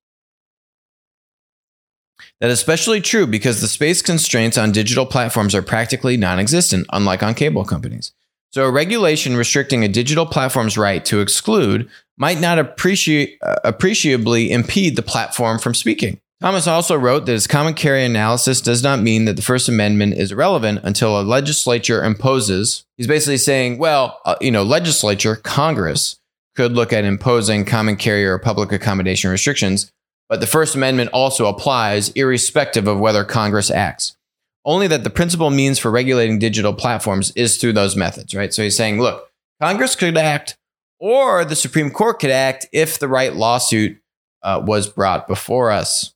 That 2.42 2.50
is 2.50 2.60
especially 2.60 3.02
true 3.02 3.28
because 3.28 3.62
the 3.62 3.68
space 3.68 4.02
constraints 4.02 4.58
on 4.58 4.72
digital 4.72 5.06
platforms 5.06 5.56
are 5.56 5.62
practically 5.62 6.18
non 6.18 6.40
existent, 6.40 6.88
unlike 6.92 7.24
on 7.24 7.34
cable 7.34 7.64
companies. 7.64 8.14
So, 8.52 8.66
a 8.66 8.72
regulation 8.72 9.38
restricting 9.38 9.84
a 9.84 9.88
digital 9.88 10.26
platform's 10.26 10.78
right 10.78 11.04
to 11.06 11.22
exclude 11.22 11.90
might 12.18 12.40
not 12.40 12.60
appreciate, 12.60 13.38
uh, 13.42 13.56
appreciably 13.64 14.52
impede 14.52 14.98
the 14.98 15.02
platform 15.02 15.58
from 15.58 15.74
speaking. 15.74 16.20
Thomas 16.42 16.68
also 16.68 16.98
wrote 16.98 17.28
that 17.28 17.34
his 17.34 17.48
common 17.48 17.76
carrier 17.76 18.06
analysis 18.06 18.62
does 18.62 18.84
not 18.84 19.00
mean 19.00 19.26
that 19.26 19.36
the 19.36 19.42
First 19.42 19.70
Amendment 19.70 20.16
is 20.16 20.32
irrelevant 20.32 20.80
until 20.84 21.20
a 21.20 21.24
legislature 21.24 22.04
imposes. 22.04 22.84
He's 22.98 23.08
basically 23.08 23.38
saying, 23.38 23.78
well, 23.78 24.20
uh, 24.26 24.36
you 24.42 24.52
know, 24.52 24.64
legislature, 24.64 25.36
Congress 25.36 26.20
could 26.56 26.74
look 26.74 26.92
at 26.92 27.06
imposing 27.06 27.64
common 27.64 27.96
carrier 27.96 28.34
or 28.34 28.40
public 28.40 28.72
accommodation 28.72 29.30
restrictions, 29.30 29.92
but 30.28 30.42
the 30.42 30.48
First 30.48 30.76
Amendment 30.76 31.12
also 31.14 31.46
applies 31.46 32.10
irrespective 32.10 32.88
of 32.88 33.00
whether 33.00 33.24
Congress 33.24 33.72
acts. 33.72 34.18
Only 34.64 34.88
that 34.88 35.04
the 35.04 35.10
principal 35.10 35.50
means 35.50 35.80
for 35.80 35.90
regulating 35.90 36.40
digital 36.40 36.74
platforms 36.74 37.32
is 37.32 37.58
through 37.58 37.74
those 37.74 37.96
methods, 37.96 38.36
right? 38.36 38.54
So 38.54 38.62
he's 38.62 38.78
saying, 38.78 39.02
look, 39.02 39.30
Congress 39.62 39.96
could 39.96 40.18
act 40.18 40.58
or 41.00 41.44
the 41.44 41.56
Supreme 41.56 41.90
Court 41.90 42.20
could 42.20 42.30
act 42.30 42.68
if 42.72 43.00
the 43.00 43.08
right 43.08 43.36
lawsuit 43.36 44.00
uh, 44.44 44.62
was 44.64 44.88
brought 44.88 45.28
before 45.28 45.72
us 45.72 46.14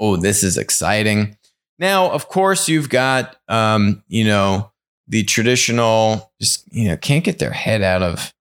oh, 0.00 0.16
this 0.16 0.42
is 0.42 0.56
exciting. 0.58 1.36
Now, 1.78 2.10
of 2.10 2.28
course, 2.28 2.68
you've 2.68 2.88
got, 2.88 3.36
um, 3.48 4.02
you 4.08 4.24
know, 4.24 4.72
the 5.06 5.22
traditional, 5.24 6.32
just, 6.40 6.64
you 6.72 6.88
know, 6.88 6.96
can't 6.96 7.24
get 7.24 7.38
their 7.38 7.52
head 7.52 7.82
out 7.82 8.02
of, 8.02 8.34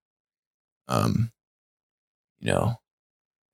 um, 0.88 1.32
you 2.40 2.52
know, 2.52 2.80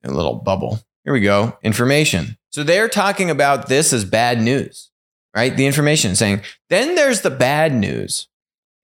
a 0.04 0.10
little 0.10 0.36
bubble. 0.36 0.80
Here 1.04 1.12
we 1.12 1.20
go. 1.20 1.58
Information. 1.62 2.38
So 2.50 2.62
they're 2.62 2.88
talking 2.88 3.30
about 3.30 3.68
this 3.68 3.92
as 3.92 4.04
bad 4.04 4.40
news, 4.40 4.90
right? 5.36 5.54
The 5.54 5.66
information 5.66 6.16
saying, 6.16 6.40
then 6.70 6.94
there's 6.94 7.20
the 7.20 7.30
bad 7.30 7.74
news. 7.74 8.26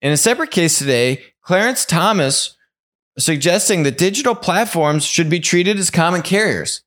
In 0.01 0.11
a 0.11 0.17
separate 0.17 0.51
case 0.51 0.77
today, 0.77 1.23
Clarence 1.41 1.83
Thomas 1.83 2.55
suggesting 3.17 3.83
that 3.83 3.97
digital 3.97 4.35
platforms 4.35 5.03
should 5.03 5.29
be 5.29 5.39
treated 5.39 5.77
as 5.77 5.89
common 5.89 6.21
carriers. 6.21 6.83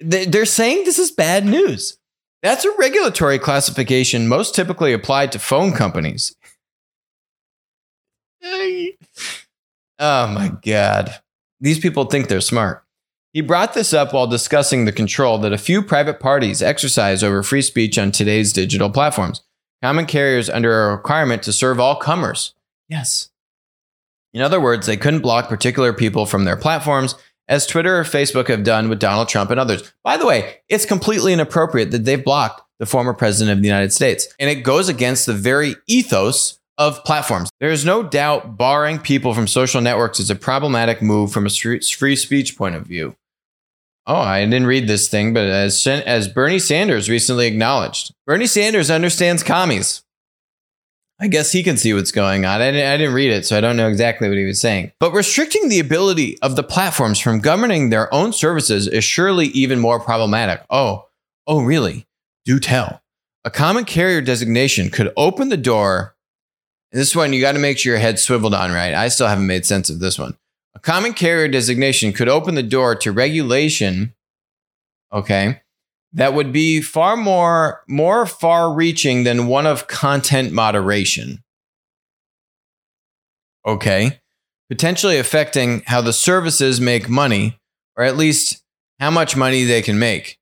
They're 0.00 0.44
saying 0.44 0.84
this 0.84 0.98
is 0.98 1.10
bad 1.10 1.44
news. 1.44 1.98
That's 2.42 2.64
a 2.64 2.74
regulatory 2.76 3.38
classification 3.38 4.28
most 4.28 4.54
typically 4.54 4.92
applied 4.92 5.32
to 5.32 5.38
phone 5.38 5.72
companies. 5.72 6.34
oh 9.98 10.26
my 10.26 10.52
God. 10.64 11.14
These 11.60 11.78
people 11.78 12.06
think 12.06 12.28
they're 12.28 12.40
smart. 12.40 12.81
He 13.32 13.40
brought 13.40 13.72
this 13.72 13.94
up 13.94 14.12
while 14.12 14.26
discussing 14.26 14.84
the 14.84 14.92
control 14.92 15.38
that 15.38 15.54
a 15.54 15.58
few 15.58 15.82
private 15.82 16.20
parties 16.20 16.60
exercise 16.60 17.22
over 17.24 17.42
free 17.42 17.62
speech 17.62 17.96
on 17.98 18.12
today's 18.12 18.52
digital 18.52 18.90
platforms. 18.90 19.42
Common 19.82 20.04
carriers 20.04 20.50
under 20.50 20.84
a 20.84 20.96
requirement 20.96 21.42
to 21.44 21.52
serve 21.52 21.80
all 21.80 21.96
comers. 21.96 22.54
Yes. 22.90 23.30
In 24.34 24.42
other 24.42 24.60
words, 24.60 24.86
they 24.86 24.98
couldn't 24.98 25.20
block 25.20 25.48
particular 25.48 25.94
people 25.94 26.26
from 26.26 26.44
their 26.44 26.58
platforms 26.58 27.14
as 27.48 27.66
Twitter 27.66 27.98
or 27.98 28.04
Facebook 28.04 28.48
have 28.48 28.64
done 28.64 28.90
with 28.90 29.00
Donald 29.00 29.30
Trump 29.30 29.50
and 29.50 29.58
others. 29.58 29.92
By 30.04 30.18
the 30.18 30.26
way, 30.26 30.58
it's 30.68 30.84
completely 30.84 31.32
inappropriate 31.32 31.90
that 31.90 32.04
they've 32.04 32.22
blocked 32.22 32.60
the 32.78 32.86
former 32.86 33.14
president 33.14 33.56
of 33.56 33.62
the 33.62 33.68
United 33.68 33.94
States. 33.94 34.28
And 34.38 34.50
it 34.50 34.56
goes 34.56 34.90
against 34.90 35.24
the 35.24 35.32
very 35.32 35.76
ethos 35.86 36.58
of 36.76 37.02
platforms. 37.04 37.48
There 37.60 37.70
is 37.70 37.84
no 37.84 38.02
doubt 38.02 38.58
barring 38.58 38.98
people 38.98 39.32
from 39.32 39.46
social 39.46 39.80
networks 39.80 40.20
is 40.20 40.30
a 40.30 40.34
problematic 40.34 41.00
move 41.00 41.32
from 41.32 41.46
a 41.46 41.50
free 41.50 42.16
speech 42.16 42.58
point 42.58 42.74
of 42.74 42.86
view. 42.86 43.16
Oh, 44.06 44.16
I 44.16 44.44
didn't 44.44 44.66
read 44.66 44.88
this 44.88 45.08
thing, 45.08 45.32
but 45.32 45.44
as, 45.44 45.86
as 45.86 46.26
Bernie 46.26 46.58
Sanders 46.58 47.08
recently 47.08 47.46
acknowledged, 47.46 48.12
Bernie 48.26 48.46
Sanders 48.46 48.90
understands 48.90 49.42
commies. 49.44 50.02
I 51.20 51.28
guess 51.28 51.52
he 51.52 51.62
can 51.62 51.76
see 51.76 51.94
what's 51.94 52.10
going 52.10 52.44
on. 52.44 52.60
I 52.60 52.72
didn't, 52.72 52.88
I 52.88 52.96
didn't 52.96 53.14
read 53.14 53.30
it, 53.30 53.46
so 53.46 53.56
I 53.56 53.60
don't 53.60 53.76
know 53.76 53.88
exactly 53.88 54.28
what 54.28 54.38
he 54.38 54.44
was 54.44 54.60
saying. 54.60 54.90
But 54.98 55.12
restricting 55.12 55.68
the 55.68 55.78
ability 55.78 56.36
of 56.42 56.56
the 56.56 56.64
platforms 56.64 57.20
from 57.20 57.38
governing 57.38 57.90
their 57.90 58.12
own 58.12 58.32
services 58.32 58.88
is 58.88 59.04
surely 59.04 59.46
even 59.48 59.78
more 59.78 60.00
problematic. 60.00 60.64
Oh, 60.68 61.06
oh, 61.46 61.62
really? 61.62 62.08
Do 62.44 62.58
tell. 62.58 63.02
A 63.44 63.50
common 63.50 63.84
carrier 63.84 64.20
designation 64.20 64.90
could 64.90 65.12
open 65.16 65.48
the 65.48 65.56
door. 65.56 66.16
This 66.90 67.14
one 67.14 67.32
you 67.32 67.40
got 67.40 67.52
to 67.52 67.60
make 67.60 67.78
sure 67.78 67.92
your 67.92 68.00
head 68.00 68.18
swiveled 68.18 68.54
on 68.54 68.72
right. 68.72 68.92
I 68.92 69.06
still 69.06 69.28
haven't 69.28 69.46
made 69.46 69.64
sense 69.64 69.90
of 69.90 70.00
this 70.00 70.18
one. 70.18 70.36
A 70.74 70.80
common 70.80 71.12
carrier 71.12 71.48
designation 71.48 72.12
could 72.12 72.28
open 72.28 72.54
the 72.54 72.62
door 72.62 72.94
to 72.96 73.12
regulation, 73.12 74.14
okay, 75.12 75.60
that 76.12 76.34
would 76.34 76.52
be 76.52 76.80
far 76.80 77.16
more 77.16 77.82
more 77.88 78.26
far 78.26 78.72
reaching 78.72 79.24
than 79.24 79.46
one 79.46 79.66
of 79.66 79.86
content 79.86 80.52
moderation. 80.52 81.42
Okay 83.66 84.20
potentially 84.72 85.18
affecting 85.18 85.82
how 85.84 86.00
the 86.00 86.14
services 86.14 86.80
make 86.80 87.06
money 87.06 87.60
or 87.94 88.04
at 88.04 88.16
least 88.16 88.62
how 88.98 89.10
much 89.10 89.36
money 89.36 89.64
they 89.64 89.82
can 89.82 89.98
make. 89.98 90.38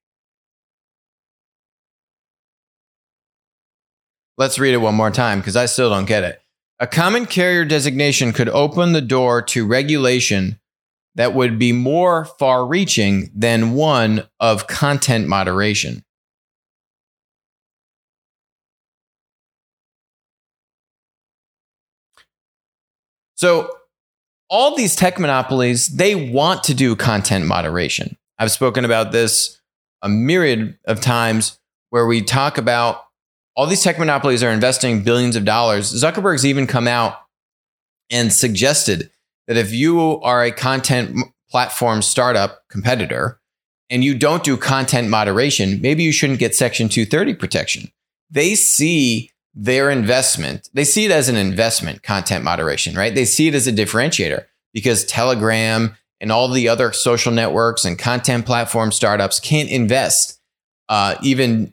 Let's 4.38 4.56
read 4.56 4.72
it 4.72 4.76
one 4.76 4.94
more 4.94 5.10
time 5.10 5.40
because 5.40 5.56
i 5.56 5.66
still 5.66 5.90
don't 5.90 6.04
get 6.04 6.22
it 6.22 6.39
a 6.80 6.87
common 6.87 7.26
carrier 7.26 7.66
designation 7.66 8.32
could 8.32 8.49
open 8.49 8.92
the 8.94 9.02
door 9.02 9.42
to 9.42 9.66
regulation 9.66 10.58
that 11.14 11.34
would 11.34 11.58
be 11.58 11.72
more 11.72 12.25
far 12.25 12.66
reaching 12.66 13.30
than 13.34 13.72
one 13.72 14.26
of 14.40 14.66
content 14.66 15.28
moderation. 15.28 16.02
So, 23.34 23.70
all 24.49 24.75
these 24.75 24.96
tech 24.96 25.18
monopolies, 25.18 25.88
they 25.88 26.14
want 26.14 26.64
to 26.64 26.75
do 26.75 26.96
content 26.96 27.46
moderation. 27.46 28.16
I've 28.38 28.50
spoken 28.50 28.84
about 28.84 29.12
this 29.12 29.60
a 30.02 30.08
myriad 30.08 30.78
of 30.87 31.00
times 31.00 31.58
where 31.90 32.06
we 32.06 32.22
talk 32.22 32.58
about 32.58 33.04
all 33.61 33.67
these 33.67 33.83
tech 33.83 33.99
monopolies 33.99 34.43
are 34.43 34.50
investing 34.50 35.02
billions 35.02 35.37
of 35.37 35.45
dollars. 35.45 35.93
Zuckerberg's 35.93 36.47
even 36.47 36.67
come 36.67 36.88
out 36.88 37.19
and 38.09 38.33
suggested 38.33 39.11
that 39.49 39.59
if 39.59 39.71
you 39.71 40.19
are 40.23 40.43
a 40.43 40.50
content 40.50 41.14
platform 41.50 42.00
startup 42.00 42.67
competitor 42.71 43.38
and 43.90 44.02
you 44.02 44.17
don't 44.17 44.43
do 44.43 44.57
content 44.57 45.11
moderation, 45.11 45.79
maybe 45.83 46.02
you 46.02 46.11
shouldn't 46.11 46.38
get 46.38 46.55
Section 46.55 46.88
230 46.88 47.35
protection. 47.35 47.93
They 48.31 48.55
see 48.55 49.31
their 49.52 49.90
investment, 49.90 50.71
they 50.73 50.85
see 50.85 51.05
it 51.05 51.11
as 51.11 51.29
an 51.29 51.37
investment, 51.37 52.02
content 52.02 52.43
moderation, 52.43 52.95
right? 52.95 53.14
They 53.14 53.26
see 53.26 53.49
it 53.49 53.55
as 53.55 53.67
a 53.67 53.73
differentiator 53.75 54.47
because 54.73 55.05
Telegram 55.05 55.99
and 56.19 56.33
all 56.33 56.49
the 56.49 56.71
other 56.71 56.93
social 56.93 57.31
networks 57.31 57.85
and 57.85 57.99
content 57.99 58.47
platform 58.47 58.90
startups 58.90 59.38
can't 59.38 59.69
invest 59.69 60.39
uh, 60.90 61.14
even 61.23 61.73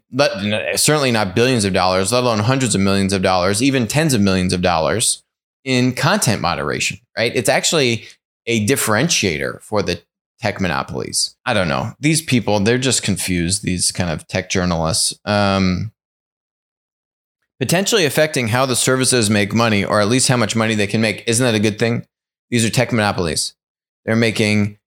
certainly 0.76 1.12
not 1.12 1.36
billions 1.36 1.66
of 1.66 1.74
dollars, 1.74 2.12
let 2.12 2.24
alone 2.24 2.40
hundreds 2.40 2.76
of 2.76 2.82
millions 2.82 3.12
of 3.12 3.24
dollars, 3.24 3.64
even 3.64 3.88
tens 3.88 4.14
of 4.14 4.22
millions 4.22 4.54
of 4.54 4.62
dollars 4.62 5.24
in 5.66 5.94
content 5.94 6.40
moderation, 6.40 7.00
right? 7.18 7.36
It's 7.36 7.50
actually 7.50 8.06
a 8.46 8.66
differentiator 8.68 9.60
for 9.64 9.82
the 9.82 10.02
tech 10.40 10.62
monopolies. 10.62 11.36
I 11.48 11.56
don't 11.56 11.68
know. 11.68 11.94
These 12.00 12.22
people, 12.22 12.60
they're 12.60 12.78
just 12.78 13.02
confused, 13.02 13.64
these 13.64 13.92
kind 13.92 14.12
of 14.12 14.28
tech 14.28 14.52
journalists. 14.52 15.20
Um, 15.26 15.92
potentially 17.60 18.06
affecting 18.06 18.50
how 18.50 18.68
the 18.68 18.76
services 18.76 19.32
make 19.32 19.52
money, 19.52 19.84
or 19.84 20.00
at 20.00 20.10
least 20.10 20.28
how 20.28 20.38
much 20.38 20.56
money 20.56 20.76
they 20.76 20.86
can 20.86 21.02
make. 21.02 21.24
Isn't 21.26 21.44
that 21.44 21.56
a 21.56 21.60
good 21.60 21.80
thing? 21.80 22.06
These 22.52 22.64
are 22.64 22.70
tech 22.70 22.92
monopolies. 22.92 23.56
They're 24.06 24.16
making 24.16 24.78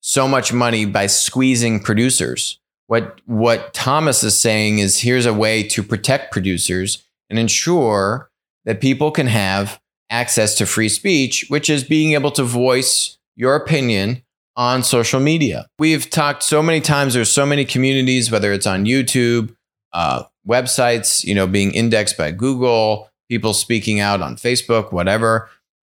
so 0.00 0.26
much 0.26 0.54
money 0.54 0.86
by 0.86 1.06
squeezing 1.06 1.80
producers. 1.80 2.58
What, 2.86 3.20
what 3.26 3.72
Thomas 3.72 4.22
is 4.22 4.38
saying 4.38 4.78
is 4.78 5.00
here's 5.00 5.26
a 5.26 5.34
way 5.34 5.62
to 5.68 5.82
protect 5.82 6.32
producers 6.32 7.02
and 7.30 7.38
ensure 7.38 8.30
that 8.64 8.80
people 8.80 9.10
can 9.10 9.26
have 9.26 9.80
access 10.10 10.54
to 10.56 10.66
free 10.66 10.88
speech, 10.88 11.46
which 11.48 11.70
is 11.70 11.82
being 11.84 12.12
able 12.12 12.30
to 12.32 12.44
voice 12.44 13.18
your 13.36 13.56
opinion 13.56 14.22
on 14.56 14.82
social 14.82 15.20
media. 15.20 15.66
We've 15.78 16.08
talked 16.08 16.42
so 16.42 16.62
many 16.62 16.80
times, 16.80 17.14
there's 17.14 17.32
so 17.32 17.46
many 17.46 17.64
communities, 17.64 18.30
whether 18.30 18.52
it's 18.52 18.66
on 18.66 18.84
YouTube, 18.84 19.54
uh, 19.92 20.24
websites, 20.46 21.24
you 21.24 21.34
know, 21.34 21.46
being 21.46 21.72
indexed 21.72 22.16
by 22.16 22.30
Google, 22.30 23.08
people 23.28 23.54
speaking 23.54 24.00
out 24.00 24.20
on 24.20 24.36
Facebook, 24.36 24.92
whatever, 24.92 25.48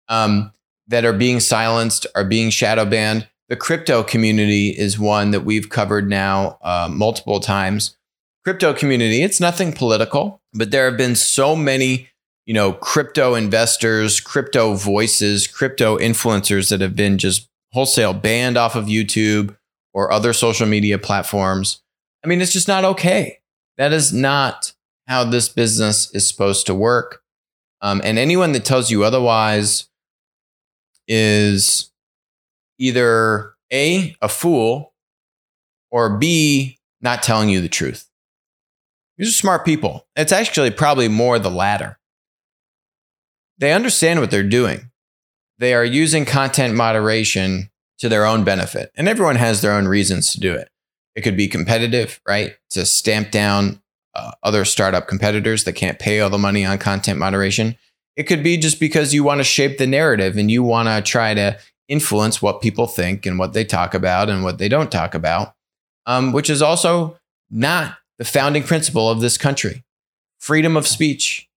um, 0.07 0.51
that 0.87 1.05
are 1.05 1.13
being 1.13 1.39
silenced, 1.39 2.05
are 2.15 2.25
being 2.25 2.49
shadow 2.49 2.85
banned. 2.85 3.27
The 3.49 3.55
crypto 3.55 4.03
community 4.03 4.69
is 4.69 4.97
one 4.97 5.31
that 5.31 5.41
we've 5.41 5.69
covered 5.69 6.09
now 6.09 6.57
uh, 6.61 6.89
multiple 6.91 7.39
times. 7.39 7.97
Crypto 8.43 8.73
community, 8.73 9.21
it's 9.21 9.39
nothing 9.39 9.73
political, 9.73 10.41
but 10.53 10.71
there 10.71 10.89
have 10.89 10.97
been 10.97 11.15
so 11.15 11.55
many 11.55 12.09
you 12.45 12.53
know, 12.53 12.73
crypto 12.73 13.35
investors, 13.35 14.19
crypto 14.19 14.73
voices, 14.73 15.47
crypto 15.47 15.97
influencers 15.97 16.69
that 16.69 16.81
have 16.81 16.95
been 16.95 17.17
just 17.17 17.47
wholesale 17.71 18.13
banned 18.13 18.57
off 18.57 18.75
of 18.75 18.85
YouTube 18.85 19.55
or 19.93 20.11
other 20.11 20.33
social 20.33 20.67
media 20.67 20.97
platforms. 20.97 21.81
I 22.23 22.27
mean, 22.27 22.41
it's 22.41 22.53
just 22.53 22.67
not 22.67 22.83
okay. 22.83 23.39
That 23.77 23.93
is 23.93 24.11
not 24.11 24.73
how 25.07 25.23
this 25.23 25.49
business 25.49 26.13
is 26.13 26.27
supposed 26.27 26.65
to 26.67 26.75
work. 26.75 27.21
Um, 27.81 28.01
and 28.03 28.17
anyone 28.17 28.51
that 28.53 28.65
tells 28.65 28.91
you 28.91 29.03
otherwise 29.03 29.87
is 31.07 31.91
either 32.83 33.53
A, 33.71 34.13
a 34.21 34.27
fool, 34.27 34.93
or 35.89 36.17
B, 36.17 36.79
not 37.01 37.23
telling 37.23 37.47
you 37.47 37.61
the 37.61 37.69
truth. 37.69 38.09
These 39.17 39.29
are 39.29 39.31
smart 39.31 39.63
people. 39.63 40.05
It's 40.17 40.33
actually 40.33 40.71
probably 40.71 41.07
more 41.07 41.39
the 41.39 41.49
latter. 41.49 41.97
They 43.57 43.71
understand 43.71 44.19
what 44.19 44.31
they're 44.31 44.43
doing. 44.43 44.91
They 45.59 45.73
are 45.73 45.85
using 45.85 46.25
content 46.25 46.75
moderation 46.75 47.69
to 47.99 48.09
their 48.09 48.25
own 48.25 48.43
benefit, 48.43 48.91
and 48.95 49.07
everyone 49.07 49.37
has 49.37 49.61
their 49.61 49.71
own 49.71 49.87
reasons 49.87 50.33
to 50.33 50.39
do 50.41 50.53
it. 50.53 50.67
It 51.15 51.21
could 51.21 51.37
be 51.37 51.47
competitive, 51.47 52.19
right? 52.27 52.55
To 52.71 52.85
stamp 52.85 53.31
down 53.31 53.81
uh, 54.13 54.31
other 54.41 54.65
startup 54.65 55.07
competitors 55.07 55.63
that 55.63 55.73
can't 55.73 55.99
pay 55.99 56.19
all 56.19 56.29
the 56.29 56.37
money 56.37 56.65
on 56.65 56.79
content 56.79 57.17
moderation. 57.17 57.77
It 58.17 58.23
could 58.23 58.43
be 58.43 58.57
just 58.57 58.79
because 58.79 59.13
you 59.13 59.23
want 59.23 59.39
to 59.39 59.45
shape 59.45 59.77
the 59.77 59.87
narrative 59.87 60.37
and 60.37 60.51
you 60.51 60.63
want 60.63 60.89
to 60.89 61.01
try 61.09 61.33
to 61.33 61.57
influence 61.87 62.41
what 62.41 62.61
people 62.61 62.87
think 62.87 63.25
and 63.25 63.37
what 63.37 63.53
they 63.53 63.65
talk 63.65 63.93
about 63.93 64.29
and 64.29 64.43
what 64.43 64.57
they 64.57 64.69
don't 64.69 64.91
talk 64.91 65.13
about, 65.13 65.55
um, 66.05 66.31
which 66.31 66.49
is 66.49 66.61
also 66.61 67.17
not 67.49 67.97
the 68.17 68.25
founding 68.25 68.63
principle 68.63 69.09
of 69.09 69.21
this 69.21 69.37
country. 69.37 69.83
Freedom 70.39 70.75
of 70.75 70.87
speech, 70.87 71.49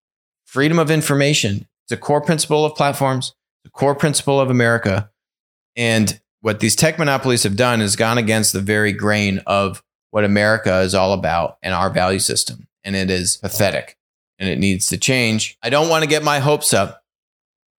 freedom 0.45 0.79
of 0.79 0.91
information. 0.91 1.67
It's 1.85 1.91
a 1.91 1.97
core 1.97 2.21
principle 2.21 2.65
of 2.65 2.75
platforms, 2.75 3.33
the 3.63 3.69
core 3.69 3.95
principle 3.95 4.39
of 4.39 4.49
America. 4.49 5.09
And 5.75 6.19
what 6.41 6.59
these 6.59 6.75
tech 6.75 6.97
monopolies 6.97 7.43
have 7.43 7.55
done 7.55 7.81
is 7.81 7.95
gone 7.95 8.17
against 8.17 8.53
the 8.53 8.61
very 8.61 8.91
grain 8.91 9.41
of 9.45 9.83
what 10.11 10.23
America 10.23 10.79
is 10.79 10.95
all 10.95 11.13
about 11.13 11.57
and 11.61 11.73
our 11.73 11.89
value 11.89 12.19
system. 12.19 12.67
And 12.83 12.95
it 12.95 13.09
is 13.09 13.37
pathetic 13.37 13.97
and 14.39 14.49
it 14.49 14.59
needs 14.59 14.87
to 14.87 14.97
change. 14.97 15.57
I 15.61 15.69
don't 15.69 15.89
want 15.89 16.03
to 16.03 16.09
get 16.09 16.23
my 16.23 16.39
hopes 16.39 16.73
up 16.73 17.03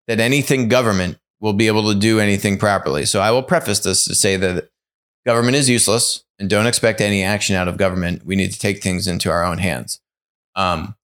that 0.08 0.20
anything 0.20 0.68
government 0.68 1.18
will 1.40 1.54
be 1.54 1.68
able 1.68 1.92
to 1.92 2.00
do 2.00 2.20
anything 2.20 2.58
properly. 2.58 3.06
So 3.06 3.20
I 3.20 3.32
will 3.32 3.44
preface 3.44 3.80
this 3.80 4.06
to 4.06 4.16
say 4.16 4.38
that 4.38 4.70
government 5.26 5.56
is 5.56 5.70
useless 5.70 6.24
and 6.40 6.50
don't 6.50 6.68
expect 6.68 7.02
any 7.02 7.24
action 7.24 7.56
out 7.56 7.68
of 7.68 7.78
government. 7.78 8.26
We 8.26 8.36
need 8.36 8.52
to 8.54 8.60
take 8.60 8.82
things 8.82 9.08
into 9.08 9.30
our 9.32 9.44
own 9.44 9.58
hands. 9.58 10.00
Um, 10.56 10.96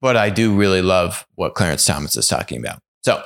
but 0.00 0.16
I 0.16 0.30
do 0.30 0.56
really 0.56 0.82
love 0.82 1.26
what 1.34 1.54
Clarence 1.54 1.84
Thomas 1.84 2.16
is 2.16 2.26
talking 2.26 2.58
about. 2.58 2.80
So 3.02 3.22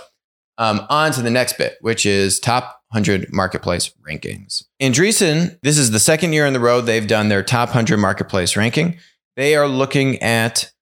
um, 0.58 0.86
on 0.88 1.12
to 1.12 1.22
the 1.22 1.30
next 1.30 1.58
bit, 1.58 1.76
which 1.80 2.06
is 2.06 2.40
top 2.40 2.82
100 2.90 3.32
marketplace 3.32 3.92
rankings. 4.08 4.64
Andreessen, 4.80 5.58
this 5.62 5.78
is 5.78 5.90
the 5.90 6.00
second 6.00 6.32
year 6.32 6.46
in 6.46 6.52
the 6.52 6.60
row 6.60 6.80
they've 6.80 7.06
done 7.06 7.28
their 7.28 7.42
top 7.42 7.70
100 7.70 7.98
marketplace 7.98 8.56
ranking. 8.56 8.98
They 9.36 9.54
are 9.54 9.68
looking 9.68 10.22
at 10.22 10.72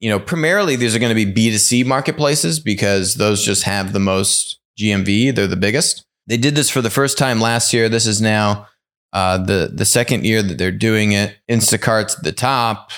you 0.00 0.10
know, 0.10 0.18
primarily 0.18 0.76
these 0.76 0.94
are 0.94 0.98
going 0.98 1.14
to 1.14 1.24
be 1.24 1.32
B2C 1.32 1.86
marketplaces 1.86 2.60
because 2.60 3.14
those 3.14 3.44
just 3.44 3.62
have 3.62 3.92
the 3.92 4.00
most 4.00 4.60
GMV. 4.78 5.34
They're 5.34 5.46
the 5.46 5.56
biggest. 5.56 6.04
They 6.26 6.36
did 6.36 6.54
this 6.54 6.70
for 6.70 6.82
the 6.82 6.90
first 6.90 7.18
time 7.18 7.40
last 7.40 7.72
year. 7.72 7.88
This 7.88 8.06
is 8.06 8.20
now 8.20 8.66
uh, 9.12 9.38
the 9.38 9.70
the 9.72 9.84
second 9.84 10.26
year 10.26 10.42
that 10.42 10.58
they're 10.58 10.72
doing 10.72 11.12
it. 11.12 11.36
Instacart's 11.48 12.16
at 12.16 12.24
the 12.24 12.32
top. 12.32 12.90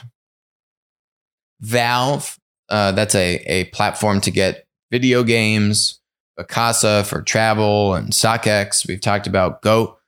Valve, 1.61 2.38
uh, 2.69 2.93
that's 2.93 3.14
a 3.14 3.37
a 3.47 3.64
platform 3.67 4.21
to 4.23 4.31
get 4.31 4.67
video 4.90 5.23
games. 5.23 6.00
Vacasa 6.38 7.05
for 7.07 7.21
travel 7.23 7.95
and 7.95 8.11
StockX. 8.12 8.87
We've 8.87 9.00
talked 9.00 9.26
about 9.26 9.61
Goat. 9.62 9.99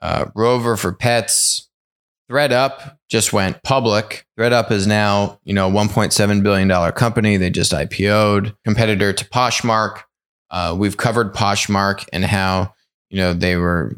Uh, 0.00 0.26
Rover 0.34 0.76
for 0.76 0.92
pets. 0.92 1.68
ThredUp 2.30 2.96
just 3.14 3.32
went 3.32 3.62
public. 3.62 4.26
ThredUp 4.36 4.72
is 4.72 4.88
now, 4.88 5.38
you 5.44 5.54
know, 5.54 5.70
1.7 5.70 6.42
billion 6.42 6.66
dollar 6.66 6.90
company. 6.90 7.36
They 7.36 7.48
just 7.48 7.70
IPO'd, 7.70 8.56
competitor 8.64 9.12
to 9.12 9.24
Poshmark. 9.26 10.02
Uh, 10.50 10.74
we've 10.76 10.96
covered 10.96 11.32
Poshmark 11.32 12.08
and 12.12 12.24
how, 12.24 12.74
you 13.10 13.18
know, 13.18 13.32
they 13.32 13.54
were 13.54 13.94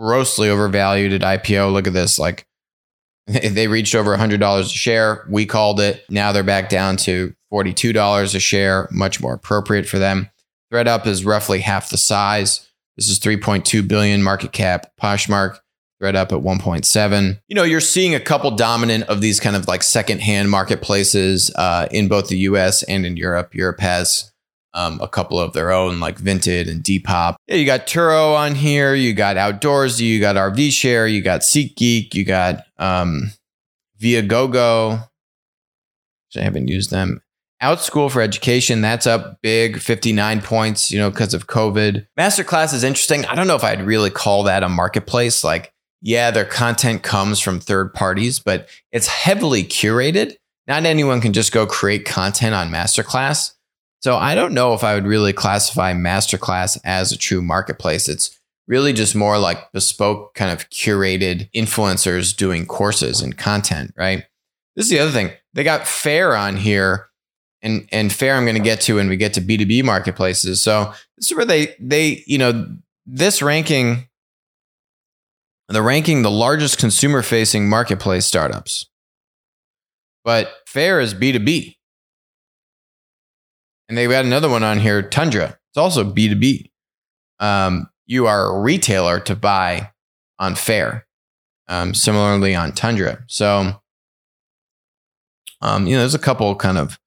grossly 0.00 0.48
overvalued 0.48 1.12
at 1.12 1.20
IPO. 1.20 1.72
Look 1.72 1.86
at 1.86 1.92
this, 1.92 2.18
like 2.18 2.44
they 3.26 3.68
reached 3.68 3.94
over 3.94 4.16
$100 4.16 4.60
a 4.60 4.64
share. 4.64 5.24
We 5.30 5.46
called 5.46 5.78
it. 5.78 6.04
Now 6.10 6.32
they're 6.32 6.42
back 6.42 6.68
down 6.68 6.96
to 6.98 7.36
$42 7.52 8.34
a 8.34 8.40
share, 8.40 8.88
much 8.90 9.20
more 9.20 9.34
appropriate 9.34 9.86
for 9.86 10.00
them. 10.00 10.28
ThredUp 10.72 11.06
is 11.06 11.24
roughly 11.24 11.60
half 11.60 11.90
the 11.90 11.98
size. 11.98 12.68
This 12.96 13.08
is 13.08 13.20
3.2 13.20 13.86
billion 13.86 14.24
market 14.24 14.50
cap. 14.50 14.90
Poshmark 15.00 15.60
right 16.00 16.14
up 16.14 16.32
at 16.32 16.40
1.7. 16.40 17.40
You 17.48 17.54
know, 17.54 17.62
you're 17.62 17.80
seeing 17.80 18.14
a 18.14 18.20
couple 18.20 18.50
dominant 18.50 19.04
of 19.04 19.20
these 19.20 19.40
kind 19.40 19.56
of 19.56 19.66
like 19.66 19.82
secondhand 19.82 20.50
marketplaces 20.50 21.50
uh, 21.56 21.88
in 21.90 22.08
both 22.08 22.28
the 22.28 22.38
US 22.38 22.82
and 22.84 23.06
in 23.06 23.16
Europe. 23.16 23.54
Europe 23.54 23.80
has 23.80 24.32
um, 24.74 25.00
a 25.00 25.08
couple 25.08 25.40
of 25.40 25.54
their 25.54 25.72
own, 25.72 26.00
like 26.00 26.18
Vinted 26.18 26.70
and 26.70 26.82
Depop. 26.82 27.36
Yeah, 27.46 27.56
you 27.56 27.64
got 27.64 27.86
Turo 27.86 28.36
on 28.36 28.54
here. 28.54 28.94
You 28.94 29.14
got 29.14 29.36
Outdoorsy. 29.36 30.02
You 30.02 30.20
got 30.20 30.36
RV 30.36 30.70
Share. 30.70 31.06
You 31.06 31.22
got 31.22 31.40
SeatGeek. 31.40 32.14
You 32.14 32.24
got 32.24 32.64
um, 32.78 33.32
Viagogo. 34.00 35.08
I 36.36 36.40
haven't 36.40 36.68
used 36.68 36.90
them. 36.90 37.22
Outschool 37.62 38.10
for 38.10 38.20
Education, 38.20 38.82
that's 38.82 39.06
up 39.06 39.40
big, 39.40 39.80
59 39.80 40.42
points, 40.42 40.90
you 40.92 40.98
know, 40.98 41.08
because 41.08 41.32
of 41.32 41.46
COVID. 41.46 42.06
Masterclass 42.18 42.74
is 42.74 42.84
interesting. 42.84 43.24
I 43.24 43.34
don't 43.34 43.46
know 43.46 43.56
if 43.56 43.64
I'd 43.64 43.80
really 43.80 44.10
call 44.10 44.42
that 44.42 44.62
a 44.62 44.68
marketplace. 44.68 45.42
Like 45.42 45.72
yeah, 46.06 46.30
their 46.30 46.44
content 46.44 47.02
comes 47.02 47.40
from 47.40 47.58
third 47.58 47.92
parties, 47.92 48.38
but 48.38 48.68
it's 48.92 49.08
heavily 49.08 49.64
curated. 49.64 50.36
Not 50.68 50.86
anyone 50.86 51.20
can 51.20 51.32
just 51.32 51.50
go 51.50 51.66
create 51.66 52.04
content 52.04 52.54
on 52.54 52.70
Masterclass. 52.70 53.54
So 54.02 54.14
I 54.14 54.36
don't 54.36 54.54
know 54.54 54.72
if 54.72 54.84
I 54.84 54.94
would 54.94 55.04
really 55.04 55.32
classify 55.32 55.92
Masterclass 55.94 56.78
as 56.84 57.10
a 57.10 57.18
true 57.18 57.42
marketplace. 57.42 58.08
It's 58.08 58.38
really 58.68 58.92
just 58.92 59.16
more 59.16 59.36
like 59.36 59.72
bespoke, 59.72 60.34
kind 60.34 60.52
of 60.52 60.70
curated 60.70 61.50
influencers 61.50 62.36
doing 62.36 62.66
courses 62.66 63.20
and 63.20 63.36
content, 63.36 63.92
right? 63.96 64.26
This 64.76 64.84
is 64.84 64.90
the 64.90 65.00
other 65.00 65.10
thing. 65.10 65.32
They 65.54 65.64
got 65.64 65.88
Faire 65.88 66.36
on 66.36 66.56
here, 66.56 67.08
and 67.62 67.88
and 67.90 68.12
Faire 68.12 68.36
I'm 68.36 68.44
going 68.44 68.54
to 68.54 68.62
get 68.62 68.80
to 68.82 68.94
when 68.94 69.08
we 69.08 69.16
get 69.16 69.34
to 69.34 69.40
B2B 69.40 69.82
marketplaces. 69.82 70.62
So 70.62 70.92
this 71.16 71.32
is 71.32 71.36
where 71.36 71.44
they 71.44 71.74
they 71.80 72.22
you 72.28 72.38
know 72.38 72.76
this 73.06 73.42
ranking 73.42 74.05
they're 75.74 75.82
ranking 75.82 76.22
the 76.22 76.30
largest 76.30 76.78
consumer 76.78 77.22
facing 77.22 77.68
marketplace 77.68 78.24
startups. 78.26 78.86
But 80.24 80.52
Faire 80.66 81.00
is 81.00 81.14
B2B. 81.14 81.76
And 83.88 83.96
they've 83.96 84.10
got 84.10 84.24
another 84.24 84.48
one 84.48 84.62
on 84.64 84.80
here, 84.80 85.02
Tundra. 85.02 85.58
It's 85.70 85.76
also 85.76 86.04
B2B. 86.04 86.70
Um, 87.38 87.88
you 88.06 88.26
are 88.26 88.46
a 88.46 88.60
retailer 88.60 89.20
to 89.20 89.36
buy 89.36 89.92
on 90.38 90.54
Faire, 90.54 91.06
Um, 91.68 91.94
similarly 91.94 92.54
on 92.54 92.72
Tundra. 92.72 93.24
So, 93.28 93.80
um, 95.60 95.86
you 95.86 95.94
know, 95.94 96.00
there's 96.00 96.14
a 96.14 96.18
couple 96.18 96.54
kind 96.56 96.78
of 96.78 96.98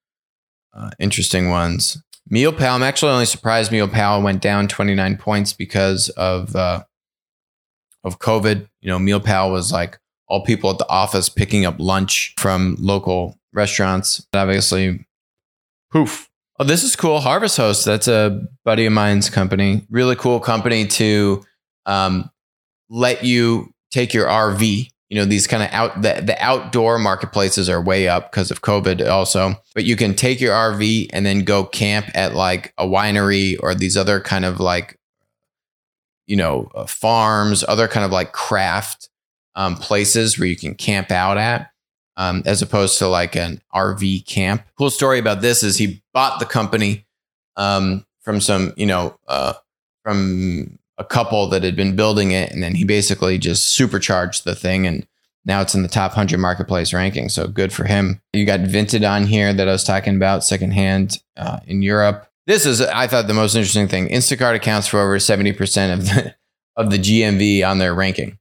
uh, 0.74 0.92
interesting 1.00 1.50
ones. 1.50 2.02
MealPal, 2.32 2.76
I'm 2.76 2.84
actually 2.84 3.12
only 3.12 3.26
surprised 3.26 3.72
MealPal 3.72 4.24
went 4.24 4.42
down 4.42 4.68
29 4.68 5.18
points 5.18 5.52
because 5.54 6.10
of 6.10 6.56
uh, 6.56 6.84
of 8.04 8.20
COVID. 8.20 8.68
You 8.82 8.90
know, 8.90 8.98
MealPal 8.98 9.52
was 9.52 9.72
like 9.72 10.00
all 10.28 10.44
people 10.44 10.70
at 10.70 10.78
the 10.78 10.88
office 10.90 11.28
picking 11.30 11.66
up 11.66 11.76
lunch 11.80 12.34
from 12.38 12.76
local 12.80 13.38
restaurants. 13.54 14.26
And 14.34 14.42
Obviously, 14.42 15.06
poof. 15.92 16.30
Oh, 16.60 16.66
this 16.66 16.84
is 16.84 16.96
cool. 16.96 17.20
Harvest 17.20 17.58
Host. 17.58 17.86
That's 17.86 18.08
a 18.08 18.42
buddy 18.66 18.86
of 18.86 18.94
mine's 18.94 19.30
company. 19.30 19.86
Really 19.90 20.16
cool 20.16 20.40
company 20.40 20.86
to 20.88 21.44
um, 21.86 22.30
let 22.90 23.24
you 23.24 23.72
take 23.92 24.14
your 24.14 24.28
RV. 24.28 24.90
You 25.10 25.18
know, 25.18 25.26
these 25.26 25.48
kind 25.48 25.64
of 25.64 25.70
out 25.72 26.02
the, 26.02 26.22
the 26.24 26.38
outdoor 26.40 27.00
marketplaces 27.00 27.68
are 27.70 27.82
way 27.82 28.08
up 28.08 28.30
because 28.30 28.52
of 28.52 28.62
COVID 28.62 29.10
also. 29.10 29.56
But 29.74 29.86
you 29.86 29.96
can 29.96 30.14
take 30.14 30.40
your 30.40 30.54
RV 30.54 31.10
and 31.12 31.26
then 31.26 31.46
go 31.46 31.64
camp 31.64 32.12
at 32.14 32.36
like 32.36 32.74
a 32.78 32.86
winery 32.86 33.58
or 33.60 33.74
these 33.74 33.98
other 33.98 34.20
kind 34.20 34.46
of 34.46 34.60
like 34.60 34.99
you 36.30 36.36
know, 36.36 36.70
uh, 36.76 36.86
farms, 36.86 37.66
other 37.68 37.88
kind 37.88 38.06
of 38.06 38.12
like 38.12 38.32
craft 38.34 39.10
um, 39.56 39.76
places 39.76 40.38
where 40.38 40.48
you 40.48 40.56
can 40.56 40.76
camp 40.76 41.10
out 41.10 41.40
at, 41.40 41.72
um, 42.18 42.44
as 42.46 42.62
opposed 42.62 43.00
to 43.00 43.08
like 43.08 43.36
an 43.36 43.60
RV 43.74 44.28
camp. 44.28 44.62
Cool 44.78 44.92
story 44.92 45.18
about 45.18 45.42
this 45.42 45.64
is 45.64 45.78
he 45.78 46.04
bought 46.14 46.40
the 46.40 46.46
company 46.46 47.08
um, 47.58 48.06
from 48.22 48.40
some, 48.40 48.74
you 48.78 48.86
know, 48.86 49.18
uh, 49.28 49.54
from 50.04 50.78
a 51.00 51.04
couple 51.04 51.48
that 51.48 51.64
had 51.64 51.76
been 51.76 51.96
building 51.96 52.32
it, 52.32 52.52
and 52.52 52.62
then 52.62 52.76
he 52.76 52.84
basically 52.84 53.40
just 53.40 53.70
supercharged 53.70 54.44
the 54.44 54.54
thing, 54.54 54.86
and 54.86 55.08
now 55.46 55.62
it's 55.62 55.74
in 55.74 55.82
the 55.82 55.88
top 55.88 56.12
100 56.12 56.38
marketplace 56.38 56.94
ranking. 56.94 57.28
So 57.30 57.48
good 57.48 57.74
for 57.74 57.86
him. 57.86 58.22
You 58.34 58.46
got 58.46 58.60
Vinted 58.60 59.10
on 59.10 59.26
here 59.26 59.52
that 59.52 59.68
I 59.68 59.72
was 59.72 59.84
talking 59.84 60.16
about, 60.16 60.44
secondhand 60.44 61.24
uh, 61.38 61.60
in 61.66 61.82
Europe. 61.82 62.29
This 62.50 62.66
is, 62.66 62.82
I 62.82 63.06
thought, 63.06 63.28
the 63.28 63.36
most 63.36 63.54
interesting 63.54 63.88
thing. 63.88 64.10
Instacart 64.10 64.56
accounts 64.56 64.88
for 64.88 65.00
over 65.00 65.20
70% 65.20 65.94
of 65.94 66.06
the, 66.06 66.36
of 66.76 66.90
the 66.90 66.98
GMV 66.98 67.64
on 67.64 67.78
their 67.78 67.94
ranking. 67.94 68.40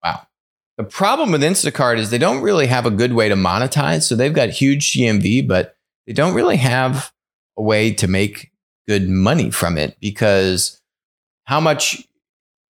Wow. 0.00 0.28
The 0.76 0.84
problem 0.84 1.32
with 1.32 1.42
Instacart 1.42 1.98
is 1.98 2.10
they 2.10 2.18
don't 2.18 2.40
really 2.40 2.68
have 2.68 2.86
a 2.86 2.90
good 2.92 3.14
way 3.14 3.28
to 3.28 3.34
monetize. 3.34 4.02
So 4.02 4.14
they've 4.14 4.32
got 4.32 4.50
huge 4.50 4.92
GMV, 4.92 5.48
but 5.48 5.74
they 6.06 6.12
don't 6.12 6.34
really 6.34 6.58
have 6.58 7.12
a 7.56 7.62
way 7.62 7.92
to 7.94 8.06
make 8.06 8.52
good 8.86 9.08
money 9.08 9.50
from 9.50 9.76
it 9.76 9.96
because 9.98 10.80
how 11.46 11.58
much 11.58 12.06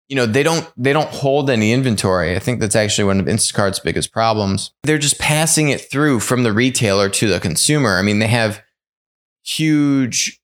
you 0.08 0.16
know 0.16 0.24
they 0.24 0.42
don't 0.42 0.72
they 0.78 0.94
don't 0.94 1.10
hold 1.10 1.50
any 1.50 1.74
inventory. 1.74 2.34
I 2.34 2.38
think 2.38 2.58
that's 2.58 2.74
actually 2.74 3.04
one 3.04 3.20
of 3.20 3.26
Instacart's 3.26 3.80
biggest 3.80 4.12
problems. 4.12 4.72
They're 4.84 4.96
just 4.96 5.18
passing 5.18 5.68
it 5.68 5.82
through 5.82 6.20
from 6.20 6.42
the 6.42 6.54
retailer 6.54 7.10
to 7.10 7.28
the 7.28 7.38
consumer. 7.38 7.98
I 7.98 8.02
mean, 8.02 8.18
they 8.18 8.28
have 8.28 8.62
huge 9.44 10.39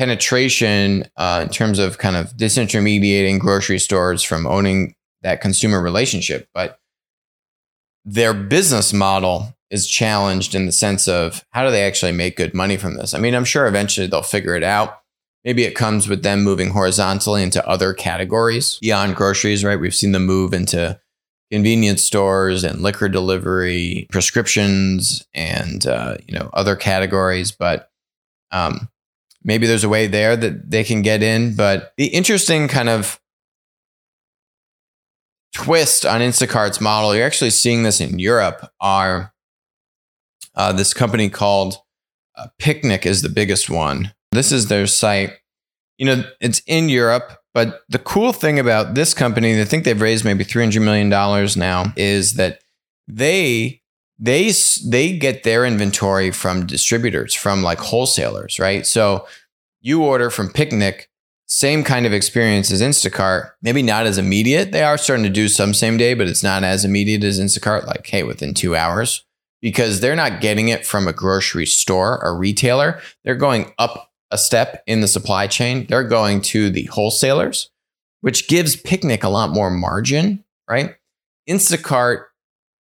penetration 0.00 1.04
uh, 1.18 1.40
in 1.42 1.50
terms 1.50 1.78
of 1.78 1.98
kind 1.98 2.16
of 2.16 2.30
disintermediating 2.30 3.38
grocery 3.38 3.78
stores 3.78 4.22
from 4.22 4.46
owning 4.46 4.94
that 5.20 5.42
consumer 5.42 5.78
relationship, 5.78 6.48
but 6.54 6.80
their 8.06 8.32
business 8.32 8.94
model 8.94 9.54
is 9.68 9.86
challenged 9.86 10.54
in 10.54 10.64
the 10.64 10.72
sense 10.72 11.06
of 11.06 11.44
how 11.50 11.66
do 11.66 11.70
they 11.70 11.84
actually 11.84 12.12
make 12.12 12.38
good 12.38 12.54
money 12.54 12.78
from 12.78 12.94
this? 12.94 13.12
I 13.12 13.18
mean, 13.18 13.34
I'm 13.34 13.44
sure 13.44 13.66
eventually 13.66 14.06
they'll 14.06 14.22
figure 14.22 14.56
it 14.56 14.62
out. 14.62 15.02
Maybe 15.44 15.64
it 15.64 15.74
comes 15.74 16.08
with 16.08 16.22
them 16.22 16.42
moving 16.42 16.70
horizontally 16.70 17.42
into 17.42 17.68
other 17.68 17.92
categories 17.92 18.78
beyond 18.80 19.16
groceries, 19.16 19.64
right? 19.64 19.78
We've 19.78 19.94
seen 19.94 20.12
them 20.12 20.24
move 20.24 20.54
into 20.54 20.98
convenience 21.52 22.02
stores 22.02 22.64
and 22.64 22.80
liquor 22.80 23.10
delivery, 23.10 24.06
prescriptions, 24.10 25.26
and 25.34 25.86
uh, 25.86 26.16
you 26.26 26.38
know 26.38 26.48
other 26.54 26.74
categories. 26.74 27.52
But 27.52 27.90
um, 28.50 28.88
maybe 29.42 29.66
there's 29.66 29.84
a 29.84 29.88
way 29.88 30.06
there 30.06 30.36
that 30.36 30.70
they 30.70 30.84
can 30.84 31.02
get 31.02 31.22
in. 31.22 31.54
But 31.54 31.92
the 31.96 32.06
interesting 32.06 32.68
kind 32.68 32.88
of 32.88 33.20
twist 35.52 36.06
on 36.06 36.20
Instacart's 36.20 36.80
model, 36.80 37.14
you're 37.14 37.26
actually 37.26 37.50
seeing 37.50 37.82
this 37.82 38.00
in 38.00 38.18
Europe. 38.18 38.70
Are 38.80 39.32
uh, 40.54 40.72
this 40.72 40.94
company 40.94 41.28
called 41.28 41.78
uh, 42.36 42.48
Picnic 42.58 43.06
is 43.06 43.22
the 43.22 43.28
biggest 43.28 43.68
one 43.68 44.12
this 44.32 44.52
is 44.52 44.68
their 44.68 44.86
site. 44.86 45.32
You 45.98 46.06
know, 46.06 46.24
it's 46.40 46.62
in 46.66 46.88
Europe, 46.88 47.38
but 47.52 47.82
the 47.88 47.98
cool 47.98 48.32
thing 48.32 48.58
about 48.58 48.94
this 48.94 49.12
company, 49.12 49.60
I 49.60 49.64
think 49.64 49.84
they've 49.84 50.00
raised 50.00 50.24
maybe 50.24 50.44
$300 50.44 50.82
million 50.82 51.08
now, 51.08 51.92
is 51.96 52.34
that 52.34 52.60
they 53.06 53.79
they 54.20 54.52
they 54.86 55.16
get 55.16 55.42
their 55.42 55.64
inventory 55.64 56.30
from 56.30 56.66
distributors, 56.66 57.34
from 57.34 57.62
like 57.62 57.78
wholesalers, 57.78 58.58
right? 58.58 58.86
So 58.86 59.26
you 59.80 60.04
order 60.04 60.28
from 60.28 60.52
Picnic, 60.52 61.08
same 61.46 61.82
kind 61.82 62.04
of 62.04 62.12
experience 62.12 62.70
as 62.70 62.82
Instacart, 62.82 63.52
maybe 63.62 63.82
not 63.82 64.06
as 64.06 64.18
immediate. 64.18 64.72
They 64.72 64.82
are 64.82 64.98
starting 64.98 65.24
to 65.24 65.30
do 65.30 65.48
some 65.48 65.72
same 65.72 65.96
day, 65.96 66.12
but 66.12 66.28
it's 66.28 66.42
not 66.42 66.62
as 66.62 66.84
immediate 66.84 67.24
as 67.24 67.40
Instacart, 67.40 67.86
like, 67.86 68.06
hey, 68.06 68.22
within 68.22 68.52
two 68.52 68.76
hours, 68.76 69.24
because 69.62 70.00
they're 70.00 70.14
not 70.14 70.42
getting 70.42 70.68
it 70.68 70.86
from 70.86 71.08
a 71.08 71.14
grocery 71.14 71.66
store 71.66 72.22
or 72.22 72.36
retailer. 72.36 73.00
They're 73.24 73.34
going 73.34 73.72
up 73.78 74.12
a 74.30 74.36
step 74.36 74.82
in 74.86 75.00
the 75.00 75.08
supply 75.08 75.46
chain. 75.46 75.86
They're 75.88 76.04
going 76.04 76.42
to 76.42 76.68
the 76.68 76.84
wholesalers, 76.84 77.70
which 78.20 78.48
gives 78.48 78.76
Picnic 78.76 79.24
a 79.24 79.30
lot 79.30 79.50
more 79.50 79.70
margin, 79.70 80.44
right? 80.68 80.94
Instacart, 81.48 82.26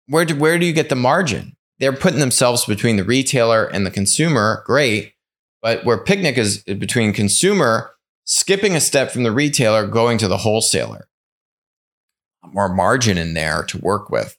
where 0.08 0.24
do, 0.24 0.36
where 0.36 0.58
do 0.58 0.66
you 0.66 0.72
get 0.72 0.88
the 0.88 0.96
margin? 0.96 1.56
They're 1.78 1.92
putting 1.92 2.18
themselves 2.18 2.64
between 2.64 2.96
the 2.96 3.04
retailer 3.04 3.64
and 3.64 3.86
the 3.86 3.90
consumer, 3.90 4.62
great. 4.66 5.14
But 5.62 5.84
where 5.84 5.98
Picnic 5.98 6.38
is 6.38 6.62
between 6.64 7.12
consumer, 7.12 7.92
skipping 8.24 8.74
a 8.74 8.80
step 8.80 9.10
from 9.10 9.22
the 9.22 9.32
retailer, 9.32 9.86
going 9.86 10.18
to 10.18 10.28
the 10.28 10.38
wholesaler. 10.38 11.08
More 12.52 12.68
margin 12.68 13.18
in 13.18 13.34
there 13.34 13.62
to 13.64 13.78
work 13.78 14.10
with. 14.10 14.36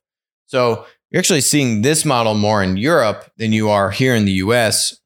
So 0.48 0.86
you're 1.12 1.20
actually 1.20 1.42
seeing 1.42 1.82
this 1.82 2.06
model 2.06 2.34
more 2.34 2.64
in 2.64 2.78
Europe 2.78 3.32
than 3.38 3.52
you 3.52 3.70
are 3.70 3.92
here 3.92 4.16
in 4.16 4.26
the 4.26 4.32
US. 4.34 5.00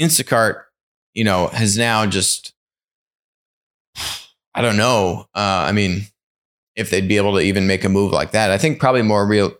Instacart 0.00 0.62
you 1.14 1.24
know, 1.24 1.48
has 1.48 1.76
now 1.76 2.06
just, 2.06 2.54
I 4.54 4.62
don't 4.62 4.76
know. 4.76 5.26
Uh, 5.34 5.64
I 5.68 5.72
mean, 5.72 6.06
if 6.80 6.90
they'd 6.90 7.08
be 7.08 7.16
able 7.16 7.34
to 7.34 7.40
even 7.40 7.66
make 7.66 7.84
a 7.84 7.88
move 7.88 8.12
like 8.12 8.32
that, 8.32 8.50
I 8.50 8.58
think 8.58 8.80
probably 8.80 9.02
more 9.02 9.26
real, 9.26 9.52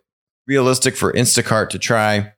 realistic 0.46 0.96
for 0.96 1.12
Instacart 1.12 1.70
to 1.70 1.78
try 1.78 2.32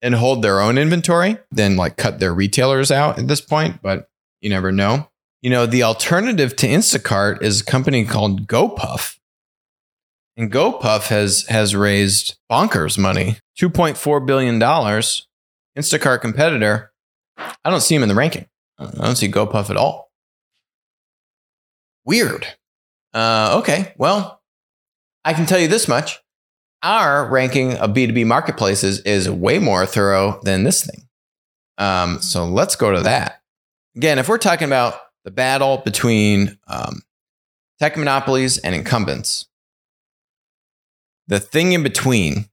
and 0.00 0.14
hold 0.14 0.42
their 0.42 0.60
own 0.60 0.78
inventory 0.78 1.38
than 1.50 1.76
like 1.76 1.96
cut 1.96 2.20
their 2.20 2.32
retailers 2.32 2.90
out 2.90 3.18
at 3.18 3.28
this 3.28 3.40
point. 3.40 3.82
But 3.82 4.08
you 4.40 4.50
never 4.50 4.70
know. 4.70 5.10
You 5.42 5.50
know, 5.50 5.66
the 5.66 5.82
alternative 5.82 6.54
to 6.56 6.66
Instacart 6.66 7.42
is 7.42 7.60
a 7.60 7.64
company 7.64 8.04
called 8.04 8.46
GoPuff. 8.46 9.18
And 10.36 10.52
GoPuff 10.52 11.08
has 11.08 11.46
has 11.48 11.74
raised 11.74 12.36
bonkers 12.50 12.96
money, 12.96 13.38
two 13.56 13.68
point 13.68 13.96
four 13.96 14.20
billion 14.20 14.58
dollars. 14.58 15.26
Instacart 15.76 16.20
competitor 16.20 16.92
I 17.64 17.70
don't 17.70 17.80
see 17.80 17.94
him 17.94 18.02
in 18.02 18.08
the 18.08 18.14
ranking. 18.14 18.46
I 18.78 18.86
don't 18.86 19.16
see 19.16 19.30
GoPuff 19.30 19.70
at 19.70 19.76
all. 19.76 20.10
Weird. 22.04 22.46
Uh, 23.14 23.56
okay, 23.60 23.94
well, 23.96 24.42
I 25.24 25.34
can 25.34 25.46
tell 25.46 25.58
you 25.58 25.68
this 25.68 25.88
much. 25.88 26.20
Our 26.82 27.28
ranking 27.28 27.74
of 27.74 27.90
B2B 27.90 28.26
marketplaces 28.26 29.00
is 29.00 29.28
way 29.28 29.58
more 29.58 29.84
thorough 29.84 30.40
than 30.42 30.62
this 30.62 30.84
thing. 30.84 31.08
Um, 31.76 32.20
so 32.20 32.44
let's 32.44 32.76
go 32.76 32.92
to 32.92 33.00
that. 33.02 33.42
Again, 33.96 34.18
if 34.18 34.28
we're 34.28 34.38
talking 34.38 34.66
about 34.66 34.94
the 35.24 35.30
battle 35.30 35.78
between 35.78 36.58
um, 36.68 37.02
tech 37.80 37.96
monopolies 37.96 38.58
and 38.58 38.74
incumbents, 38.74 39.46
the 41.26 41.40
thing 41.40 41.72
in 41.72 41.82
between 41.82 42.48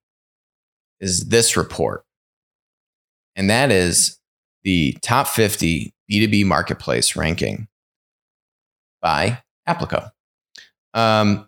is 0.99 1.27
this 1.29 1.55
report. 1.55 2.03
And 3.35 3.49
that 3.49 3.71
is 3.71 4.19
the 4.63 4.97
top 5.01 5.27
50 5.27 5.93
B2B 6.11 6.45
marketplace 6.45 7.15
ranking 7.15 7.67
by 9.01 9.43
Applico. 9.67 10.11
Um, 10.95 11.47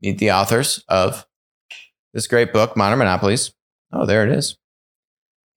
meet 0.00 0.18
the 0.18 0.32
authors 0.32 0.82
of 0.88 1.26
this 2.14 2.26
great 2.26 2.52
book, 2.52 2.76
Modern 2.76 2.98
Monopolies. 2.98 3.52
Oh, 3.92 4.06
there 4.06 4.24
it 4.26 4.32
is. 4.32 4.56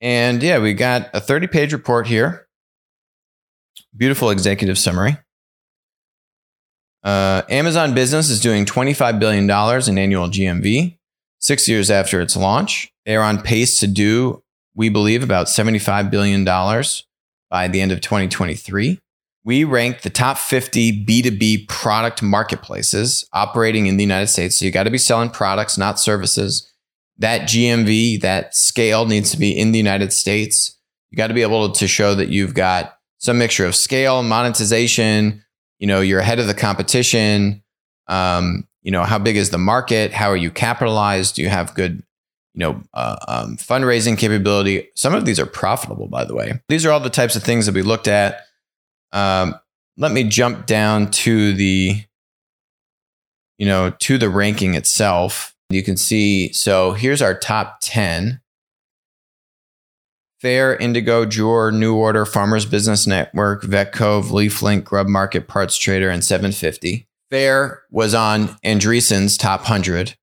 And 0.01 0.43
yeah, 0.43 0.59
we 0.59 0.73
got 0.73 1.09
a 1.13 1.21
30 1.21 1.47
page 1.47 1.71
report 1.71 2.07
here. 2.07 2.47
Beautiful 3.95 4.29
executive 4.29 4.77
summary. 4.77 5.17
Uh, 7.01 7.43
Amazon 7.49 7.93
Business 7.93 8.29
is 8.29 8.41
doing 8.41 8.65
$25 8.65 9.19
billion 9.19 9.45
in 9.45 9.97
annual 9.97 10.27
GMV 10.27 10.97
six 11.39 11.69
years 11.69 11.89
after 11.89 12.19
its 12.19 12.35
launch. 12.35 12.91
They 13.05 13.15
are 13.15 13.23
on 13.23 13.41
pace 13.41 13.79
to 13.79 13.87
do 13.87 14.43
we 14.79 14.87
believe, 14.87 15.23
about 15.23 15.47
$75 15.47 16.09
billion 16.09 16.45
by 16.45 17.67
the 17.67 17.81
end 17.81 17.91
of 17.91 17.99
2023. 17.99 18.99
We 19.43 19.63
ranked 19.63 20.03
the 20.03 20.09
top 20.09 20.37
50 20.37 21.05
B2B 21.05 21.67
product 21.67 22.21
marketplaces 22.21 23.25
operating 23.33 23.87
in 23.87 23.97
the 23.97 24.03
United 24.03 24.27
States. 24.27 24.57
So 24.57 24.65
you 24.65 24.71
got 24.71 24.83
to 24.83 24.89
be 24.89 24.97
selling 24.97 25.29
products, 25.29 25.77
not 25.77 25.99
services. 25.99 26.71
That 27.17 27.41
GMV, 27.41 28.21
that 28.21 28.55
scale 28.55 29.05
needs 29.05 29.31
to 29.31 29.37
be 29.37 29.57
in 29.57 29.71
the 29.71 29.77
United 29.77 30.13
States. 30.13 30.77
You 31.09 31.17
got 31.17 31.27
to 31.27 31.33
be 31.33 31.41
able 31.41 31.71
to 31.71 31.87
show 31.87 32.15
that 32.15 32.29
you've 32.29 32.53
got 32.53 32.97
some 33.17 33.37
mixture 33.37 33.65
of 33.65 33.75
scale, 33.75 34.23
monetization, 34.23 35.43
you 35.79 35.87
know, 35.87 36.01
you're 36.01 36.19
ahead 36.19 36.39
of 36.39 36.47
the 36.47 36.53
competition. 36.53 37.63
Um, 38.07 38.67
you 38.81 38.91
know, 38.91 39.03
how 39.03 39.19
big 39.19 39.35
is 39.35 39.49
the 39.49 39.57
market? 39.57 40.13
How 40.13 40.29
are 40.29 40.37
you 40.37 40.51
capitalized? 40.51 41.35
Do 41.35 41.41
you 41.41 41.49
have 41.49 41.73
good 41.75 42.03
you 42.53 42.61
know, 42.61 42.83
uh, 42.93 43.15
um, 43.27 43.57
fundraising 43.57 44.17
capability. 44.17 44.89
Some 44.95 45.13
of 45.13 45.25
these 45.25 45.39
are 45.39 45.45
profitable, 45.45 46.07
by 46.07 46.25
the 46.25 46.35
way. 46.35 46.59
These 46.67 46.85
are 46.85 46.91
all 46.91 46.99
the 46.99 47.09
types 47.09 47.35
of 47.35 47.43
things 47.43 47.65
that 47.65 47.75
we 47.75 47.81
looked 47.81 48.07
at. 48.07 48.41
Um, 49.11 49.55
let 49.97 50.11
me 50.11 50.23
jump 50.23 50.65
down 50.65 51.11
to 51.11 51.53
the, 51.53 52.03
you 53.57 53.65
know, 53.65 53.91
to 53.99 54.17
the 54.17 54.29
ranking 54.29 54.75
itself. 54.75 55.55
You 55.69 55.83
can 55.83 55.97
see, 55.97 56.51
so 56.53 56.93
here's 56.93 57.21
our 57.21 57.37
top 57.37 57.79
10. 57.81 58.41
Faire, 60.41 60.75
Indigo, 60.77 61.25
Joor, 61.25 61.71
New 61.71 61.95
Order, 61.95 62.25
Farmers 62.25 62.65
Business 62.65 63.05
Network, 63.05 63.63
Vet 63.63 63.93
Vetcove, 63.93 64.31
LeafLink, 64.31 64.85
Grub 64.85 65.07
Market, 65.07 65.47
Parts 65.47 65.77
Trader, 65.77 66.09
and 66.09 66.23
750. 66.23 67.07
Faire 67.29 67.83
was 67.91 68.13
on 68.13 68.47
Andreessen's 68.63 69.37
top 69.37 69.61
100 69.61 70.15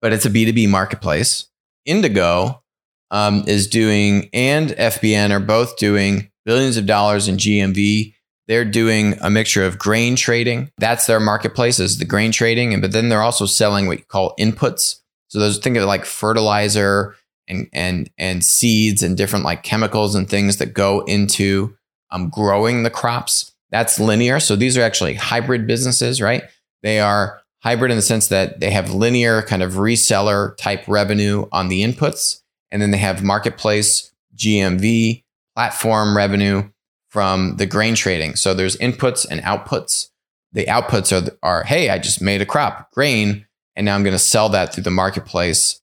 but 0.00 0.12
it's 0.12 0.26
a 0.26 0.30
B2B 0.30 0.68
marketplace. 0.68 1.46
Indigo 1.84 2.62
um, 3.10 3.44
is 3.46 3.66
doing, 3.66 4.28
and 4.32 4.70
FBN 4.70 5.30
are 5.30 5.40
both 5.40 5.76
doing 5.76 6.30
billions 6.48 6.78
of 6.78 6.86
dollars 6.86 7.28
in 7.28 7.36
GMV. 7.36 8.14
They're 8.46 8.64
doing 8.64 9.18
a 9.20 9.28
mixture 9.28 9.66
of 9.66 9.78
grain 9.78 10.16
trading. 10.16 10.70
That's 10.78 11.04
their 11.04 11.20
marketplace 11.20 11.78
is 11.78 11.98
the 11.98 12.06
grain 12.06 12.32
trading. 12.32 12.72
And 12.72 12.80
but 12.80 12.92
then 12.92 13.10
they're 13.10 13.20
also 13.20 13.44
selling 13.44 13.86
what 13.86 13.98
you 13.98 14.04
call 14.04 14.34
inputs. 14.40 14.96
So 15.28 15.38
those 15.38 15.58
think 15.58 15.76
of 15.76 15.84
like 15.84 16.06
fertilizer 16.06 17.14
and 17.48 17.68
and 17.74 18.10
and 18.16 18.42
seeds 18.42 19.02
and 19.02 19.14
different 19.14 19.44
like 19.44 19.62
chemicals 19.62 20.14
and 20.14 20.26
things 20.26 20.56
that 20.56 20.72
go 20.72 21.00
into 21.00 21.76
um, 22.10 22.30
growing 22.30 22.82
the 22.82 22.90
crops. 22.90 23.52
That's 23.70 24.00
linear. 24.00 24.40
So 24.40 24.56
these 24.56 24.78
are 24.78 24.82
actually 24.82 25.14
hybrid 25.14 25.66
businesses, 25.66 26.22
right? 26.22 26.44
They 26.82 26.98
are 26.98 27.42
hybrid 27.62 27.90
in 27.90 27.98
the 27.98 28.02
sense 28.02 28.28
that 28.28 28.60
they 28.60 28.70
have 28.70 28.94
linear 28.94 29.42
kind 29.42 29.62
of 29.62 29.72
reseller 29.72 30.56
type 30.56 30.88
revenue 30.88 31.46
on 31.52 31.68
the 31.68 31.82
inputs, 31.82 32.40
and 32.70 32.80
then 32.80 32.90
they 32.90 32.96
have 32.96 33.22
marketplace 33.22 34.10
GMV 34.34 35.24
platform 35.58 36.16
revenue 36.16 36.70
from 37.08 37.56
the 37.56 37.66
grain 37.66 37.96
trading. 37.96 38.36
So 38.36 38.54
there's 38.54 38.76
inputs 38.76 39.26
and 39.28 39.40
outputs 39.40 40.10
the 40.52 40.66
outputs 40.66 41.12
are, 41.12 41.36
are 41.42 41.64
hey, 41.64 41.90
I 41.90 41.98
just 41.98 42.22
made 42.22 42.40
a 42.40 42.46
crop, 42.46 42.90
grain, 42.92 43.46
and 43.76 43.84
now 43.84 43.94
I'm 43.94 44.02
going 44.02 44.14
to 44.14 44.18
sell 44.18 44.48
that 44.50 44.72
through 44.72 44.84
the 44.84 44.90
marketplace. 44.90 45.80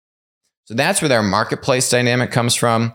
So 0.66 0.74
that's 0.74 1.02
where 1.02 1.10
their 1.10 1.22
marketplace 1.22 1.90
dynamic 1.90 2.32
comes 2.32 2.56
from. 2.56 2.94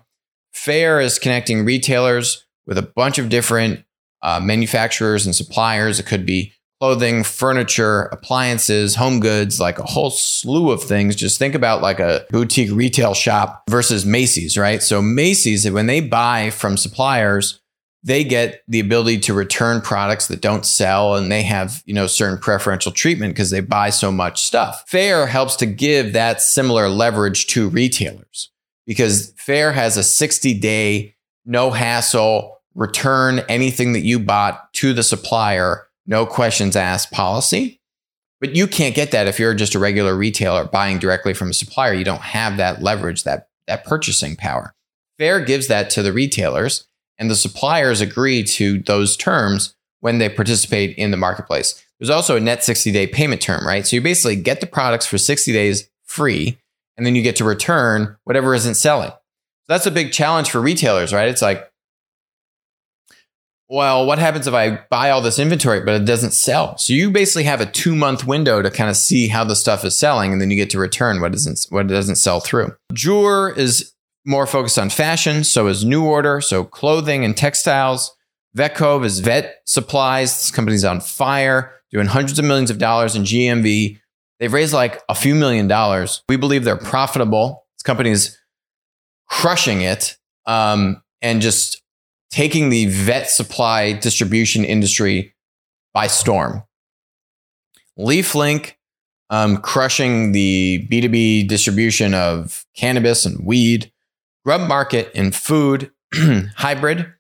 Faire 0.53 1.01
is 1.01 1.19
connecting 1.19 1.65
retailers 1.65 2.45
with 2.67 2.77
a 2.77 2.83
bunch 2.83 3.19
of 3.19 3.29
different 3.29 3.85
uh, 4.23 4.41
manufacturers 4.41 5.25
and 5.25 5.35
suppliers. 5.35 6.01
It 6.01 6.07
could 6.07 6.27
be 6.27 6.53
clothing, 6.81 7.23
furniture, 7.23 8.05
appliances, 8.05 8.95
home 8.95 9.21
goods, 9.21 9.61
like 9.61 9.79
a 9.79 9.85
whole 9.85 10.11
slew 10.11 10.71
of 10.71 10.83
things. 10.83 11.15
Just 11.15 11.39
think 11.39 11.55
about 11.55 11.83
like 11.83 12.01
a 12.01 12.25
boutique 12.31 12.71
retail 12.73 13.13
shop 13.13 13.65
versus 13.69 14.07
Macy's, 14.07 14.57
right? 14.57 14.83
So 14.83 15.03
Macy's, 15.03 15.71
when 15.71 15.87
they 15.87 16.01
buy 16.01 16.49
from 16.51 16.79
suppliers, 16.79 17.61
they 18.03 18.25
get 18.25 18.63
the 18.67 18.81
ability 18.81 19.19
to 19.19 19.35
return 19.35 19.83
products 19.83 20.29
that 20.29 20.41
don't 20.41 20.65
sell 20.65 21.17
and 21.17 21.31
they 21.31 21.43
have, 21.43 21.83
you 21.85 21.93
know, 21.93 22.07
certain 22.07 22.39
preferential 22.39 22.93
treatment 22.93 23.35
because 23.35 23.51
they 23.51 23.61
buy 23.61 23.91
so 23.91 24.11
much 24.11 24.41
stuff. 24.41 24.85
Faire 24.87 25.27
helps 25.27 25.57
to 25.57 25.67
give 25.67 26.15
that 26.15 26.41
similar 26.41 26.89
leverage 26.89 27.47
to 27.49 27.69
retailers 27.69 28.51
because 28.87 29.35
Faire 29.37 29.73
has 29.73 29.99
a 29.99 30.03
60 30.03 30.59
day, 30.61 31.15
no 31.45 31.71
hassle, 31.71 32.57
return 32.75 33.41
anything 33.51 33.93
that 33.93 34.01
you 34.01 34.19
bought 34.19 34.73
to 34.75 34.95
the 34.95 35.03
supplier, 35.03 35.87
no 36.11 36.27
questions 36.27 36.77
asked 36.77 37.11
policy. 37.11 37.81
But 38.41 38.57
you 38.57 38.67
can't 38.67 38.95
get 38.95 39.13
that 39.13 39.29
if 39.29 39.39
you're 39.39 39.55
just 39.55 39.75
a 39.75 39.79
regular 39.79 40.17
retailer 40.17 40.65
buying 40.65 40.99
directly 40.99 41.35
from 41.35 41.51
a 41.51 41.55
supplier. 41.55 41.95
You 41.95 42.05
don't 42.05 42.21
have 42.21 42.57
that 42.57 42.83
leverage, 42.83 43.25
that, 43.25 43.49
that 43.67 43.85
purchasing 43.85 44.35
power. 44.35 44.75
Faire 45.19 45.41
gives 45.41 45.69
that 45.69 45.89
to 45.91 46.03
the 46.03 46.13
retailers 46.13 46.87
and 47.19 47.31
the 47.31 47.37
suppliers 47.37 48.01
agree 48.01 48.43
to 48.43 48.81
those 48.81 49.17
terms 49.17 49.75
when 50.01 50.19
they 50.19 50.29
participate 50.29 50.97
in 50.97 51.11
the 51.11 51.17
marketplace. 51.17 51.85
There's 51.99 52.11
also 52.11 52.35
a 52.35 52.41
net 52.41 52.65
60 52.65 52.91
day 52.91 53.07
payment 53.07 53.43
term, 53.43 53.67
right? 53.67 53.87
So 53.87 53.95
you 53.95 54.03
basically 54.03 54.37
get 54.37 54.61
the 54.61 54.67
products 54.67 55.07
for 55.07 55.19
60 55.19 55.53
days 55.53 55.89
free, 56.05 56.59
and 56.97 57.07
then 57.07 57.15
you 57.15 57.23
get 57.23 57.37
to 57.37 57.45
return 57.45 58.17
whatever 58.25 58.55
isn't 58.55 58.75
selling. 58.75 59.11
So 59.11 59.17
that's 59.69 59.87
a 59.87 59.91
big 59.91 60.13
challenge 60.13 60.51
for 60.51 60.61
retailers, 60.61 61.13
right? 61.13 61.29
It's 61.29 61.43
like, 61.43 61.70
well, 63.71 64.05
what 64.05 64.19
happens 64.19 64.49
if 64.49 64.53
I 64.53 64.81
buy 64.91 65.11
all 65.11 65.21
this 65.21 65.39
inventory, 65.39 65.81
but 65.81 65.95
it 65.95 66.05
doesn't 66.05 66.33
sell? 66.33 66.77
So 66.77 66.93
you 66.93 67.09
basically 67.13 67.45
have 67.45 67.61
a 67.61 67.67
two 67.67 67.95
month 67.95 68.27
window 68.27 68.63
to 68.63 68.71
kind 68.71 68.91
of 68.91 68.97
see 68.97 69.29
how 69.29 69.45
the 69.45 69.55
stuff 69.55 69.85
is 69.85 69.97
selling, 69.97 70.33
and 70.33 70.41
then 70.41 70.51
you 70.51 70.57
get 70.57 70.71
to 70.71 70.79
return 70.79 71.21
what 71.21 71.31
doesn't 71.31 71.67
what 71.71 71.87
doesn't 71.87 72.17
sell 72.17 72.41
through. 72.41 72.75
Joor 72.93 73.51
is 73.57 73.93
more 74.27 74.47
focused 74.47 74.79
on 74.79 74.91
fashion. 74.91 75.45
So 75.45 75.69
is 75.69 75.85
New 75.85 76.05
Order. 76.05 76.41
So 76.41 76.65
clothing 76.65 77.25
and 77.25 77.37
textiles. 77.37 78.15
Vetcove 78.57 79.05
is 79.05 79.21
vet 79.21 79.63
supplies. 79.65 80.33
This 80.33 80.51
company's 80.51 80.85
on 80.85 81.01
fire, 81.01 81.73
doing 81.93 82.07
hundreds 82.07 82.41
of 82.41 82.45
millions 82.45 82.71
of 82.71 82.79
dollars 82.79 83.15
in 83.15 83.23
GMV. 83.23 84.01
They've 84.41 84.53
raised 84.53 84.73
like 84.73 85.01
a 85.09 85.15
few 85.15 85.37
million 85.37 85.69
dollars. 85.69 86.25
We 86.29 86.37
believe 86.37 86.65
they're 86.65 86.77
profitable. 86.77 87.67
This 87.77 87.85
company 87.85 88.11
is 88.11 88.37
crushing 89.29 89.83
it 89.83 90.19
um, 90.47 91.03
and 91.23 91.41
just 91.41 91.80
taking 92.31 92.71
the 92.71 92.87
vet 92.87 93.29
supply 93.29 93.93
distribution 93.93 94.65
industry 94.65 95.35
by 95.93 96.07
storm. 96.07 96.63
LeafLink, 97.99 98.75
um, 99.31 99.59
crushing 99.59 100.33
the 100.33 100.87
B2B 100.91 101.49
distribution 101.49 102.15
of 102.15 102.65
cannabis 102.77 103.27
and 103.27 103.45
weed. 103.45 103.93
Grub 104.45 104.67
Market 104.67 105.11
in 105.15 105.33
food 105.33 105.91
hybrid. 106.57 107.13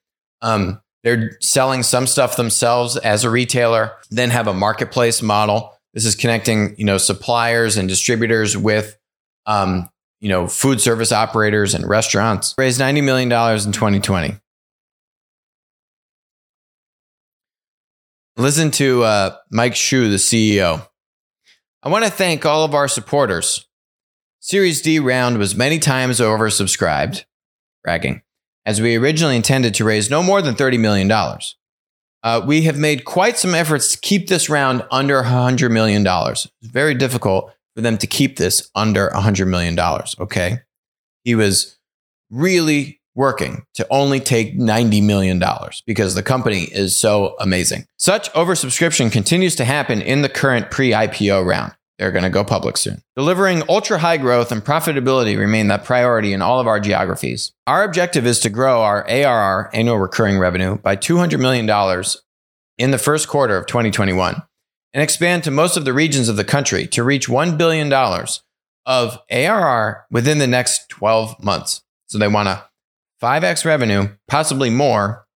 Um, 0.43 0.81
they're 1.03 1.39
selling 1.41 1.83
some 1.83 2.07
stuff 2.07 2.37
themselves 2.37 2.97
as 2.97 3.25
a 3.25 3.31
retailer, 3.31 3.93
then 4.11 4.31
have 4.31 4.47
a 4.47 4.55
marketplace 4.55 5.23
model. 5.23 5.75
This 5.95 6.05
is 6.05 6.15
connecting, 6.15 6.75
you 6.79 6.85
know, 6.85 6.99
suppliers 6.99 7.77
and 7.77 7.89
distributors 7.89 8.57
with, 8.57 8.99
um, 9.47 9.89
you 10.21 10.29
know, 10.29 10.47
food 10.47 10.81
service 10.81 11.13
operators 11.13 11.75
and 11.75 11.89
restaurants. 11.89 12.55
Raised 12.59 12.81
$90 12.81 13.03
million 13.03 13.31
in 13.33 13.73
2020. 13.73 14.35
Listen 18.41 18.71
to 18.71 19.03
uh, 19.03 19.37
Mike 19.51 19.75
Xu, 19.75 20.09
the 20.09 20.17
CEO. 20.17 20.89
I 21.83 21.91
want 21.91 22.07
to 22.07 22.11
thank 22.11 22.47
all 22.47 22.65
of 22.65 22.75
our 22.75 22.89
supporters 22.89 23.67
Series 24.41 24.81
D 24.81 24.99
round 24.99 25.37
was 25.37 25.55
many 25.55 25.79
times 25.79 26.21
oversubscribed, 26.21 27.27
bragging, 27.85 28.23
as 28.65 28.81
we 28.81 28.97
originally 28.97 29.37
intended 29.37 29.75
to 29.75 29.85
raise 29.85 30.09
no 30.09 30.23
more 30.23 30.41
than 30.41 30.55
$30 30.55 30.81
million. 30.81 31.13
Uh, 32.23 32.41
we 32.47 32.63
have 32.63 32.79
made 32.79 33.05
quite 33.05 33.37
some 33.37 33.55
efforts 33.55 33.93
to 33.93 33.99
keep 34.01 34.29
this 34.29 34.49
round 34.49 34.87
under 34.91 35.23
$100 35.23 35.71
million. 35.71 36.07
It's 36.07 36.49
very 36.63 36.95
difficult 36.95 37.53
for 37.75 37.83
them 37.83 37.99
to 37.99 38.07
keep 38.07 38.39
this 38.39 38.71
under 38.75 39.11
$100 39.11 39.49
million, 39.49 39.79
okay? 40.19 40.61
He 41.25 41.35
was 41.35 41.79
really 42.31 43.00
working 43.15 43.65
to 43.75 43.87
only 43.91 44.21
take 44.21 44.57
$90 44.57 45.03
million 45.03 45.43
because 45.87 46.15
the 46.15 46.23
company 46.23 46.63
is 46.63 46.99
so 46.99 47.37
amazing. 47.41 47.87
Such 47.97 48.33
oversubscription 48.33 49.11
continues 49.11 49.57
to 49.57 49.65
happen 49.65 50.01
in 50.01 50.23
the 50.23 50.29
current 50.29 50.71
pre 50.71 50.91
IPO 50.91 51.45
round. 51.45 51.73
They're 51.99 52.13
going 52.13 52.25
to 52.25 52.31
go 52.31 52.45
public 52.45 52.79
soon. 52.79 53.03
Delivering 53.15 53.63
ultra 53.69 53.99
high 53.99 54.17
growth 54.17 54.51
and 54.51 54.65
profitability 54.65 55.37
remain 55.37 55.69
the 55.69 55.77
priority 55.77 56.33
in 56.33 56.41
all 56.41 56.59
of 56.59 56.67
our 56.67 56.81
geographies. 56.81 57.53
Our 57.67 57.85
objective 57.85 58.27
is 58.27 58.41
to 58.41 58.49
grow 58.49 58.81
our 58.81 59.07
ARR, 59.07 59.69
annual 59.75 59.99
recurring 59.99 60.39
revenue, 60.39 60.79
by 60.79 60.97
$200 60.97 61.39
million 61.39 61.69
in 62.79 62.91
the 62.91 62.97
first 62.97 63.29
quarter 63.29 63.55
of 63.55 63.67
2021 63.67 64.43
and 64.95 65.03
expand 65.03 65.45
to 65.45 65.51
most 65.51 65.77
of 65.77 65.85
the 65.85 65.93
regions 65.93 66.31
of 66.31 66.37
the 66.37 66.45
country 66.45 66.87
to 66.87 67.05
reach 67.05 67.29
$1 67.29 67.59
billion 67.59 67.93
of 68.87 69.19
ARR 69.31 70.07
within 70.11 70.39
the 70.39 70.47
next 70.47 70.89
12 70.89 71.45
months. 71.45 71.83
So 72.07 72.17
they 72.17 72.29
want 72.29 72.49
a 72.49 72.65
5x 73.21 73.65
revenue, 73.65 74.09
possibly 74.29 74.71
more, 74.71 75.27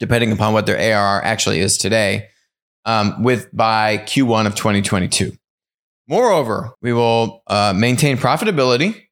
depending 0.00 0.32
upon 0.32 0.52
what 0.52 0.66
their 0.66 0.78
ARR 0.78 1.22
actually 1.24 1.60
is 1.60 1.76
today, 1.76 2.28
um, 2.84 3.22
with 3.22 3.48
by 3.54 3.98
Q1 3.98 4.46
of 4.46 4.54
2022. 4.54 5.32
Moreover, 6.08 6.72
we 6.80 6.92
will 6.92 7.42
uh, 7.46 7.74
maintain 7.76 8.16
profitability. 8.16 9.08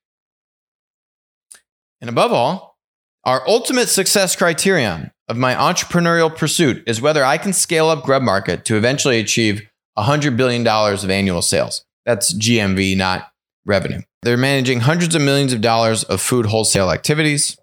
And 2.00 2.08
above 2.08 2.32
all, 2.32 2.78
our 3.24 3.46
ultimate 3.46 3.88
success 3.88 4.34
criterion 4.34 5.10
of 5.28 5.36
my 5.36 5.54
entrepreneurial 5.54 6.34
pursuit 6.34 6.82
is 6.86 7.00
whether 7.00 7.24
I 7.24 7.36
can 7.38 7.52
scale 7.52 7.88
up 7.88 8.04
Grub 8.04 8.22
Market 8.22 8.64
to 8.66 8.76
eventually 8.76 9.18
achieve 9.18 9.68
$100 9.98 10.36
billion 10.36 10.66
of 10.66 11.10
annual 11.10 11.42
sales. 11.42 11.84
That's 12.04 12.32
GMV, 12.32 12.96
not 12.96 13.30
revenue. 13.64 14.00
They're 14.22 14.36
managing 14.36 14.80
hundreds 14.80 15.14
of 15.14 15.22
millions 15.22 15.52
of 15.52 15.60
dollars 15.60 16.04
of 16.04 16.20
food 16.20 16.46
wholesale 16.46 16.90
activities. 16.90 17.56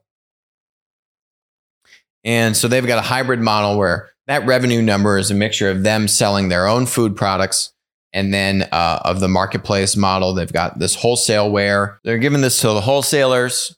And 2.24 2.56
so 2.56 2.68
they've 2.68 2.86
got 2.86 3.00
a 3.00 3.08
hybrid 3.08 3.40
model 3.40 3.78
where 3.78 4.10
that 4.28 4.46
revenue 4.46 4.82
number 4.82 5.18
is 5.18 5.32
a 5.32 5.34
mixture 5.34 5.70
of 5.70 5.84
them 5.84 6.08
selling 6.08 6.50
their 6.50 6.68
own 6.68 6.86
food 6.86 7.16
products 7.16 7.74
and 8.14 8.32
then 8.32 8.68
uh, 8.72 9.00
of 9.04 9.20
the 9.20 9.28
marketplace 9.28 9.98
model, 9.98 10.34
they've 10.34 10.54
got 10.54 10.78
this 10.78 10.96
wholesale 10.96 11.52
where 11.52 12.00
they're 12.04 12.20
giving 12.20 12.42
this 12.42 12.62
to 12.62 12.68
the 12.68 12.82
wholesalers, 12.82 13.76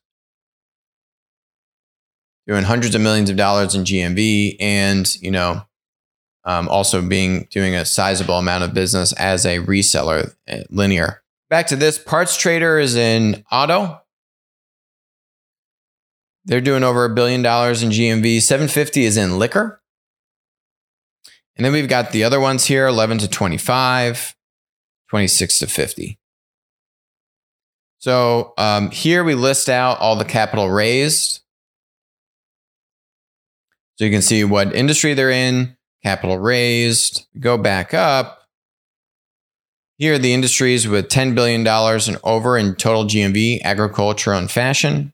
doing 2.45 2.63
hundreds 2.63 2.93
of 2.95 3.01
millions 3.01 3.29
of 3.29 3.37
dollars 3.37 3.75
in 3.75 3.85
GMV, 3.85 4.57
and 4.59 5.15
you 5.21 5.31
know, 5.31 5.63
um, 6.43 6.67
also 6.67 7.01
being 7.01 7.47
doing 7.49 7.75
a 7.75 7.85
sizable 7.85 8.37
amount 8.37 8.65
of 8.65 8.73
business 8.73 9.13
as 9.13 9.45
a 9.45 9.59
reseller, 9.59 10.35
uh, 10.49 10.57
linear. 10.69 11.23
Back 11.49 11.67
to 11.67 11.77
this, 11.77 11.97
Parts 11.97 12.35
Trader 12.35 12.77
is 12.77 12.95
in 12.95 13.45
auto. 13.51 14.01
They're 16.45 16.61
doing 16.61 16.83
over 16.83 17.05
a 17.05 17.13
billion 17.13 17.41
dollars 17.41 17.81
in 17.81 17.89
GMV. 17.89 18.41
750 18.41 19.03
is 19.03 19.17
in 19.17 19.39
liquor. 19.39 19.81
And 21.55 21.65
then 21.65 21.73
we've 21.73 21.89
got 21.89 22.11
the 22.11 22.23
other 22.23 22.39
ones 22.39 22.65
here 22.65 22.85
11 22.85 23.19
to 23.19 23.27
25, 23.27 24.35
26 25.09 25.59
to 25.59 25.67
50. 25.67 26.19
So 27.99 28.53
um, 28.57 28.91
here 28.91 29.23
we 29.23 29.33
list 29.33 29.69
out 29.69 29.99
all 29.99 30.15
the 30.15 30.25
capital 30.25 30.69
raised. 30.69 31.41
So 33.95 34.05
you 34.05 34.11
can 34.11 34.21
see 34.21 34.43
what 34.43 34.75
industry 34.75 35.13
they're 35.13 35.31
in, 35.31 35.75
capital 36.03 36.37
raised. 36.37 37.25
Go 37.39 37.57
back 37.57 37.93
up. 37.93 38.41
Here 39.97 40.15
are 40.15 40.19
the 40.19 40.33
industries 40.33 40.87
with 40.87 41.07
$10 41.07 41.33
billion 41.33 41.65
and 41.65 42.17
over 42.23 42.57
in 42.57 42.75
total 42.75 43.05
GMV, 43.05 43.61
agriculture 43.63 44.33
and 44.33 44.51
fashion. 44.51 45.13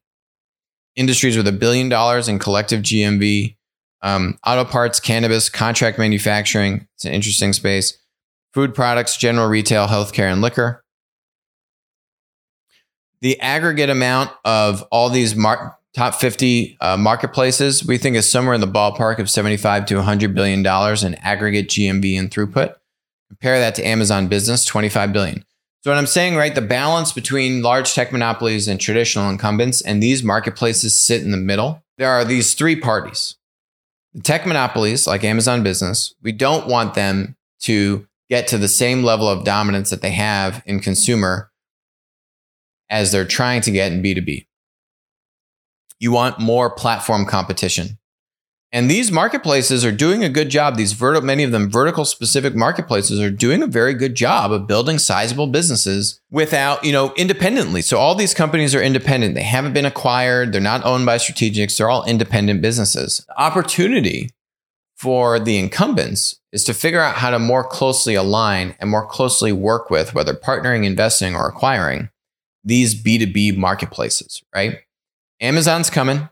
Industries 0.96 1.38
with 1.38 1.48
a 1.48 1.52
billion 1.52 1.90
dollars 1.90 2.28
in 2.28 2.40
collective 2.40 2.82
GMV, 2.82 3.56
um, 4.02 4.38
auto 4.46 4.66
parts, 4.66 5.00
cannabis, 5.00 5.50
contract 5.50 5.98
manufacturing. 5.98 6.88
It's 6.96 7.06
an 7.06 7.14
interesting 7.14 7.54
space. 7.54 7.98
Food 8.54 8.76
products, 8.76 9.16
general 9.16 9.48
retail, 9.48 9.88
healthcare, 9.88 10.32
and 10.32 10.42
liquor. 10.42 10.84
The 13.22 13.40
aggregate 13.40 13.90
amount 13.90 14.32
of 14.44 14.84
all 14.92 15.10
these 15.10 15.36
mar- 15.36 15.78
top 15.94 16.16
50 16.16 16.78
uh, 16.82 16.98
marketplaces, 16.98 17.86
we 17.86 17.98
think 17.98 18.16
is 18.16 18.30
somewhere 18.30 18.56
in 18.56 18.62
the 18.62 18.68
ballpark 18.68 19.20
of 19.20 19.30
75 19.30 19.86
to 19.88 19.96
100 19.98 20.34
billion 20.34 20.64
dollars 20.64 21.04
in 21.04 21.16
aggregate 21.16 21.70
GMV 21.70 22.18
and 22.18 22.32
throughput. 22.32 22.76
Compare 23.30 23.60
that 23.60 23.76
to 23.76 23.84
Amazon 23.88 24.28
Business, 24.28 24.66
25 24.66 25.14
billion. 25.14 25.46
So 25.82 25.90
what 25.90 25.98
I'm 25.98 26.06
saying, 26.06 26.36
right, 26.36 26.54
the 26.54 26.62
balance 26.62 27.12
between 27.12 27.64
large 27.64 27.96
tech 27.96 28.12
monopolies 28.12 28.68
and 28.68 28.80
traditional 28.80 29.30
incumbents 29.30 29.82
and 29.82 30.02
these 30.02 30.24
marketplaces 30.24 31.00
sit 31.00 31.24
in 31.24 31.32
the 31.32 31.38
middle. 31.38 31.84
There 31.98 32.12
are 32.12 32.24
these 32.24 32.54
three 32.54 32.76
parties. 32.76 33.36
The 34.14 34.22
tech 34.22 34.46
monopolies 34.46 35.08
like 35.08 35.24
Amazon 35.24 35.64
Business, 35.64 36.14
we 36.22 36.34
don't 36.34 36.68
want 36.68 36.94
them 36.94 37.36
to 37.62 38.06
get 38.30 38.48
to 38.50 38.60
the 38.60 38.68
same 38.68 39.04
level 39.04 39.28
of 39.28 39.44
dominance 39.44 39.90
that 39.90 40.04
they 40.04 40.12
have 40.12 40.62
in 40.68 40.82
consumer 40.82 41.52
as 42.90 43.12
they're 43.12 43.26
trying 43.26 43.62
to 43.62 43.72
get 43.72 43.92
in 43.92 44.04
B2B. 44.04 44.46
You 46.00 46.12
want 46.12 46.40
more 46.40 46.70
platform 46.70 47.26
competition. 47.26 47.98
And 48.74 48.90
these 48.90 49.12
marketplaces 49.12 49.84
are 49.84 49.92
doing 49.92 50.24
a 50.24 50.30
good 50.30 50.50
job. 50.50 50.78
These 50.78 51.00
many 51.02 51.44
of 51.44 51.52
them 51.52 51.70
vertical 51.70 52.06
specific 52.06 52.56
marketplaces 52.56 53.20
are 53.20 53.30
doing 53.30 53.62
a 53.62 53.68
very 53.68 53.94
good 53.94 54.16
job 54.16 54.54
of 54.54 54.66
building 54.66 54.98
sizable 54.98 55.48
businesses 55.48 56.22
without, 56.30 56.86
you 56.86 56.94
know, 56.94 57.14
independently. 57.18 57.82
So 57.82 57.98
all 57.98 58.16
these 58.16 58.34
companies 58.34 58.74
are 58.74 58.82
independent. 58.82 59.36
They 59.36 59.44
haven't 59.44 59.74
been 59.74 59.86
acquired. 59.86 60.54
They're 60.54 60.62
not 60.62 60.86
owned 60.86 61.06
by 61.06 61.18
strategics. 61.18 61.78
They're 61.78 61.90
all 61.90 62.06
independent 62.06 62.62
businesses. 62.62 63.26
Opportunity 63.38 64.30
for 64.96 65.38
the 65.38 65.58
incumbents 65.58 66.40
is 66.54 66.64
to 66.64 66.74
figure 66.74 67.02
out 67.02 67.16
how 67.16 67.32
to 67.32 67.40
more 67.40 67.66
closely 67.66 68.16
align 68.16 68.76
and 68.80 68.90
more 68.90 69.06
closely 69.06 69.52
work 69.52 69.90
with, 69.90 70.14
whether 70.14 70.34
partnering, 70.34 70.86
investing, 70.86 71.36
or 71.36 71.48
acquiring 71.48 72.10
these 72.64 72.96
B2B 73.02 73.58
marketplaces, 73.58 74.44
right? 74.56 74.80
Amazon's 75.42 75.90
coming. 75.90 76.30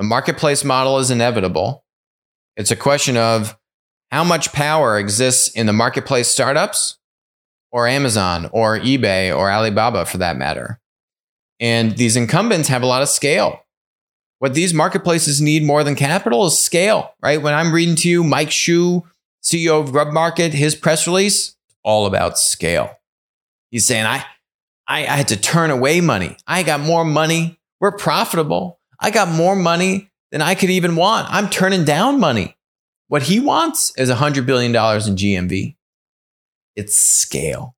The 0.00 0.06
marketplace 0.06 0.64
model 0.64 0.98
is 0.98 1.10
inevitable. 1.10 1.84
It's 2.56 2.70
a 2.70 2.76
question 2.76 3.18
of 3.18 3.58
how 4.10 4.24
much 4.24 4.50
power 4.50 4.98
exists 4.98 5.48
in 5.50 5.66
the 5.66 5.74
marketplace 5.74 6.26
startups 6.26 6.96
or 7.70 7.86
Amazon 7.86 8.48
or 8.50 8.78
eBay 8.78 9.36
or 9.36 9.50
Alibaba 9.50 10.06
for 10.06 10.16
that 10.16 10.38
matter. 10.38 10.80
And 11.60 11.98
these 11.98 12.16
incumbents 12.16 12.68
have 12.68 12.82
a 12.82 12.86
lot 12.86 13.02
of 13.02 13.10
scale. 13.10 13.62
What 14.38 14.54
these 14.54 14.72
marketplaces 14.72 15.42
need 15.42 15.64
more 15.64 15.84
than 15.84 15.96
capital 15.96 16.46
is 16.46 16.58
scale, 16.58 17.12
right? 17.20 17.42
When 17.42 17.52
I'm 17.52 17.70
reading 17.70 17.96
to 17.96 18.08
you 18.08 18.24
Mike 18.24 18.48
Xu, 18.48 19.02
CEO 19.42 19.82
of 19.82 19.90
GrubMarket, 19.90 20.54
his 20.54 20.74
press 20.74 21.06
release, 21.06 21.56
all 21.84 22.06
about 22.06 22.38
scale. 22.38 22.98
He's 23.70 23.86
saying, 23.86 24.06
I, 24.06 24.24
I, 24.88 25.00
I 25.00 25.16
had 25.16 25.28
to 25.28 25.36
turn 25.36 25.70
away 25.70 26.00
money. 26.00 26.38
I 26.46 26.62
got 26.62 26.80
more 26.80 27.04
money. 27.04 27.60
We're 27.80 27.92
profitable. 27.92 28.79
I 29.00 29.10
got 29.10 29.28
more 29.28 29.56
money 29.56 30.10
than 30.30 30.42
I 30.42 30.54
could 30.54 30.70
even 30.70 30.96
want. 30.96 31.26
I'm 31.30 31.48
turning 31.48 31.84
down 31.84 32.20
money. 32.20 32.56
What 33.08 33.24
he 33.24 33.40
wants 33.40 33.92
is 33.96 34.10
$100 34.10 34.46
billion 34.46 34.70
in 34.70 34.76
GMV. 34.76 35.76
It's 36.76 36.96
scale. 36.96 37.74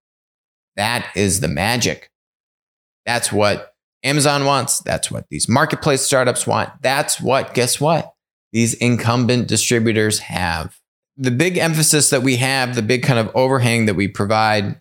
That 0.76 1.10
is 1.14 1.40
the 1.40 1.48
magic. 1.48 2.10
That's 3.06 3.32
what 3.32 3.72
Amazon 4.02 4.44
wants. 4.44 4.80
That's 4.80 5.10
what 5.10 5.26
these 5.30 5.48
marketplace 5.48 6.02
startups 6.02 6.46
want. 6.46 6.70
That's 6.82 7.20
what, 7.20 7.54
guess 7.54 7.80
what? 7.80 8.12
These 8.52 8.74
incumbent 8.74 9.48
distributors 9.48 10.18
have. 10.18 10.78
The 11.16 11.30
big 11.30 11.56
emphasis 11.56 12.10
that 12.10 12.22
we 12.22 12.36
have, 12.36 12.74
the 12.74 12.82
big 12.82 13.02
kind 13.02 13.18
of 13.18 13.34
overhang 13.34 13.86
that 13.86 13.94
we 13.94 14.08
provide 14.08 14.80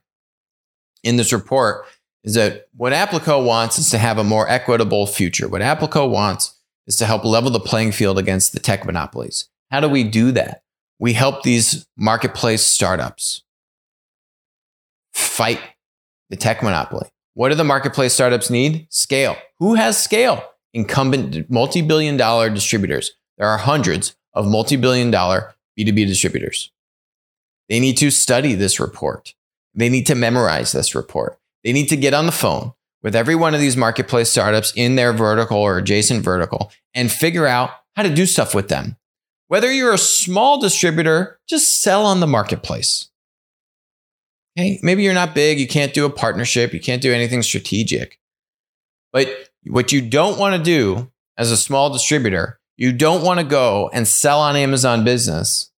in 1.03 1.17
this 1.17 1.33
report 1.33 1.85
is 2.23 2.35
that 2.35 2.67
what 2.75 2.93
Applico 2.93 3.43
wants 3.43 3.79
is 3.79 3.89
to 3.89 3.97
have 3.97 4.17
a 4.17 4.23
more 4.23 4.47
equitable 4.49 5.07
future. 5.07 5.47
What 5.47 5.61
Applico 5.61 6.09
wants 6.09 6.55
is 6.87 6.97
to 6.97 7.05
help 7.05 7.23
level 7.23 7.49
the 7.49 7.59
playing 7.59 7.91
field 7.91 8.17
against 8.17 8.53
the 8.53 8.59
tech 8.59 8.85
monopolies. 8.85 9.49
How 9.71 9.79
do 9.79 9.89
we 9.89 10.03
do 10.03 10.31
that? 10.33 10.63
We 10.99 11.13
help 11.13 11.43
these 11.43 11.87
marketplace 11.97 12.61
startups 12.61 13.43
fight 15.13 15.59
the 16.29 16.35
tech 16.35 16.61
monopoly. 16.61 17.09
What 17.33 17.49
do 17.49 17.55
the 17.55 17.63
marketplace 17.63 18.13
startups 18.13 18.49
need? 18.49 18.87
Scale. 18.89 19.35
Who 19.59 19.75
has 19.75 20.01
scale? 20.01 20.43
Incumbent 20.73 21.49
multi 21.49 21.81
billion 21.81 22.17
dollar 22.17 22.49
distributors. 22.49 23.11
There 23.37 23.47
are 23.47 23.57
hundreds 23.57 24.15
of 24.33 24.47
multi 24.47 24.75
billion 24.75 25.11
dollar 25.11 25.55
B2B 25.77 26.07
distributors. 26.07 26.71
They 27.67 27.79
need 27.79 27.97
to 27.97 28.11
study 28.11 28.53
this 28.53 28.79
report. 28.79 29.33
They 29.73 29.89
need 29.89 30.05
to 30.07 30.15
memorize 30.15 30.71
this 30.71 30.93
report. 30.93 31.39
They 31.63 31.73
need 31.73 31.87
to 31.89 31.97
get 31.97 32.13
on 32.13 32.25
the 32.25 32.31
phone 32.31 32.73
with 33.03 33.15
every 33.15 33.35
one 33.35 33.53
of 33.53 33.59
these 33.59 33.77
marketplace 33.77 34.29
startups 34.29 34.73
in 34.75 34.95
their 34.95 35.13
vertical 35.13 35.57
or 35.57 35.77
adjacent 35.77 36.23
vertical 36.23 36.71
and 36.93 37.11
figure 37.11 37.47
out 37.47 37.71
how 37.95 38.03
to 38.03 38.13
do 38.13 38.25
stuff 38.25 38.53
with 38.53 38.67
them. 38.69 38.97
Whether 39.47 39.71
you're 39.71 39.93
a 39.93 39.97
small 39.97 40.59
distributor, 40.59 41.39
just 41.47 41.81
sell 41.81 42.05
on 42.05 42.19
the 42.19 42.27
marketplace. 42.27 43.09
Okay, 44.57 44.79
maybe 44.81 45.03
you're 45.03 45.13
not 45.13 45.35
big, 45.35 45.59
you 45.59 45.67
can't 45.67 45.93
do 45.93 46.05
a 46.05 46.09
partnership, 46.09 46.73
you 46.73 46.79
can't 46.79 47.01
do 47.01 47.13
anything 47.13 47.41
strategic. 47.41 48.19
But 49.11 49.49
what 49.65 49.91
you 49.91 50.01
don't 50.01 50.39
want 50.39 50.55
to 50.55 50.63
do 50.63 51.11
as 51.37 51.51
a 51.51 51.57
small 51.57 51.89
distributor, 51.91 52.59
you 52.77 52.93
don't 52.93 53.23
want 53.23 53.39
to 53.39 53.45
go 53.45 53.89
and 53.93 54.07
sell 54.07 54.39
on 54.39 54.55
Amazon 54.55 55.03
business 55.03 55.71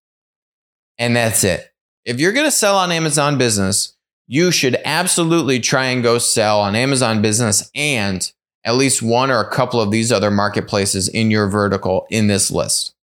and 0.97 1.15
that's 1.15 1.43
it. 1.43 1.73
If 2.05 2.19
you're 2.19 2.33
going 2.33 2.47
to 2.47 2.51
sell 2.51 2.77
on 2.77 2.91
Amazon 2.91 3.37
business, 3.37 3.92
you 4.27 4.51
should 4.51 4.77
absolutely 4.85 5.59
try 5.59 5.85
and 5.85 6.03
go 6.03 6.17
sell 6.17 6.61
on 6.61 6.75
Amazon 6.75 7.21
business 7.21 7.69
and 7.75 8.31
at 8.65 8.75
least 8.75 9.01
one 9.01 9.29
or 9.29 9.39
a 9.39 9.49
couple 9.49 9.81
of 9.81 9.91
these 9.91 10.11
other 10.11 10.31
marketplaces 10.31 11.07
in 11.07 11.29
your 11.29 11.47
vertical 11.47 12.07
in 12.09 12.27
this 12.27 12.49
list. 12.49 12.95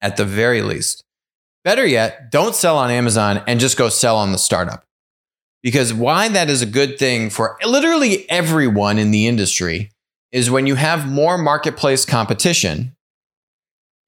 At 0.00 0.16
the 0.16 0.24
very 0.24 0.62
least. 0.62 1.04
Better 1.64 1.86
yet, 1.86 2.30
don't 2.30 2.54
sell 2.54 2.76
on 2.76 2.90
Amazon 2.90 3.42
and 3.46 3.58
just 3.58 3.76
go 3.76 3.88
sell 3.88 4.16
on 4.16 4.32
the 4.32 4.38
startup. 4.38 4.84
Because 5.62 5.94
why 5.94 6.28
that 6.28 6.50
is 6.50 6.60
a 6.60 6.66
good 6.66 6.98
thing 6.98 7.30
for 7.30 7.58
literally 7.64 8.28
everyone 8.30 8.98
in 8.98 9.10
the 9.10 9.26
industry 9.26 9.90
is 10.30 10.50
when 10.50 10.66
you 10.66 10.74
have 10.74 11.08
more 11.08 11.38
marketplace 11.38 12.04
competition, 12.04 12.94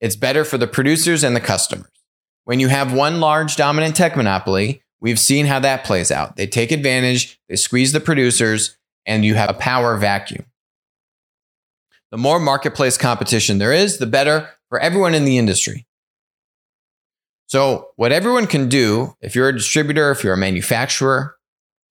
it's 0.01 0.17
better 0.17 0.45
for 0.45 0.59
the 0.59 0.67
producers 0.67 1.25
and 1.25 1.35
the 1.35 1.41
customers. 1.41 1.91
When 2.45 2.61
you 2.61 2.69
have 2.69 2.93
one 2.93 3.21
large 3.21 3.57
dominant 3.57 3.97
tech 3.97 4.17
monopoly, 4.17 4.83
We've 5.01 5.19
seen 5.19 5.47
how 5.47 5.61
that 5.61 5.85
plays 5.85 6.11
out. 6.11 6.37
They 6.37 6.47
take 6.47 6.73
advantage, 6.73 7.41
they 7.49 7.57
squeeze 7.57 7.93
the 7.93 8.01
producers, 8.01 8.77
and 9.05 9.25
you 9.25 9.35
have 9.35 9.51
a 9.51 9.55
power 9.55 9.97
vacuum. 9.97 10.47
The 12.11 12.19
more 12.19 12.41
marketplace 12.41 12.97
competition 12.97 13.59
there 13.59 13.73
is, 13.73 13.99
the 13.99 14.07
better 14.07 14.49
for 14.69 14.81
everyone 14.81 15.15
in 15.15 15.25
the 15.25 15.39
industry. 15.39 15.87
So, 17.49 17.91
what 17.97 18.11
everyone 18.11 18.47
can 18.47 18.69
do, 18.69 19.15
if 19.21 19.35
you're 19.35 19.49
a 19.49 19.57
distributor, 19.57 20.11
if 20.11 20.25
you're 20.25 20.35
a 20.35 20.39
manufacturer, 20.39 21.37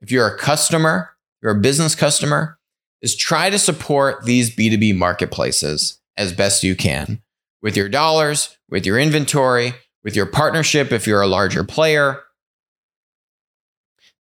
if 0.02 0.12
you're 0.12 0.28
a 0.28 0.38
customer, 0.38 1.12
you're 1.42 1.58
a 1.58 1.62
business 1.62 1.96
customer, 1.96 2.60
is 3.02 3.16
try 3.16 3.50
to 3.50 3.60
support 3.60 4.26
these 4.26 4.54
B2B 4.54 4.96
marketplaces 4.98 6.02
as 6.18 6.34
best 6.34 6.64
you 6.64 6.76
can 6.76 7.22
with 7.62 7.78
your 7.78 7.88
dollars, 7.90 8.58
with 8.70 8.86
your 8.86 9.00
inventory, 9.00 9.74
with 10.04 10.16
your 10.16 10.26
partnership 10.26 10.92
if 10.92 11.08
you're 11.08 11.22
a 11.22 11.28
larger 11.28 11.64
player, 11.64 12.22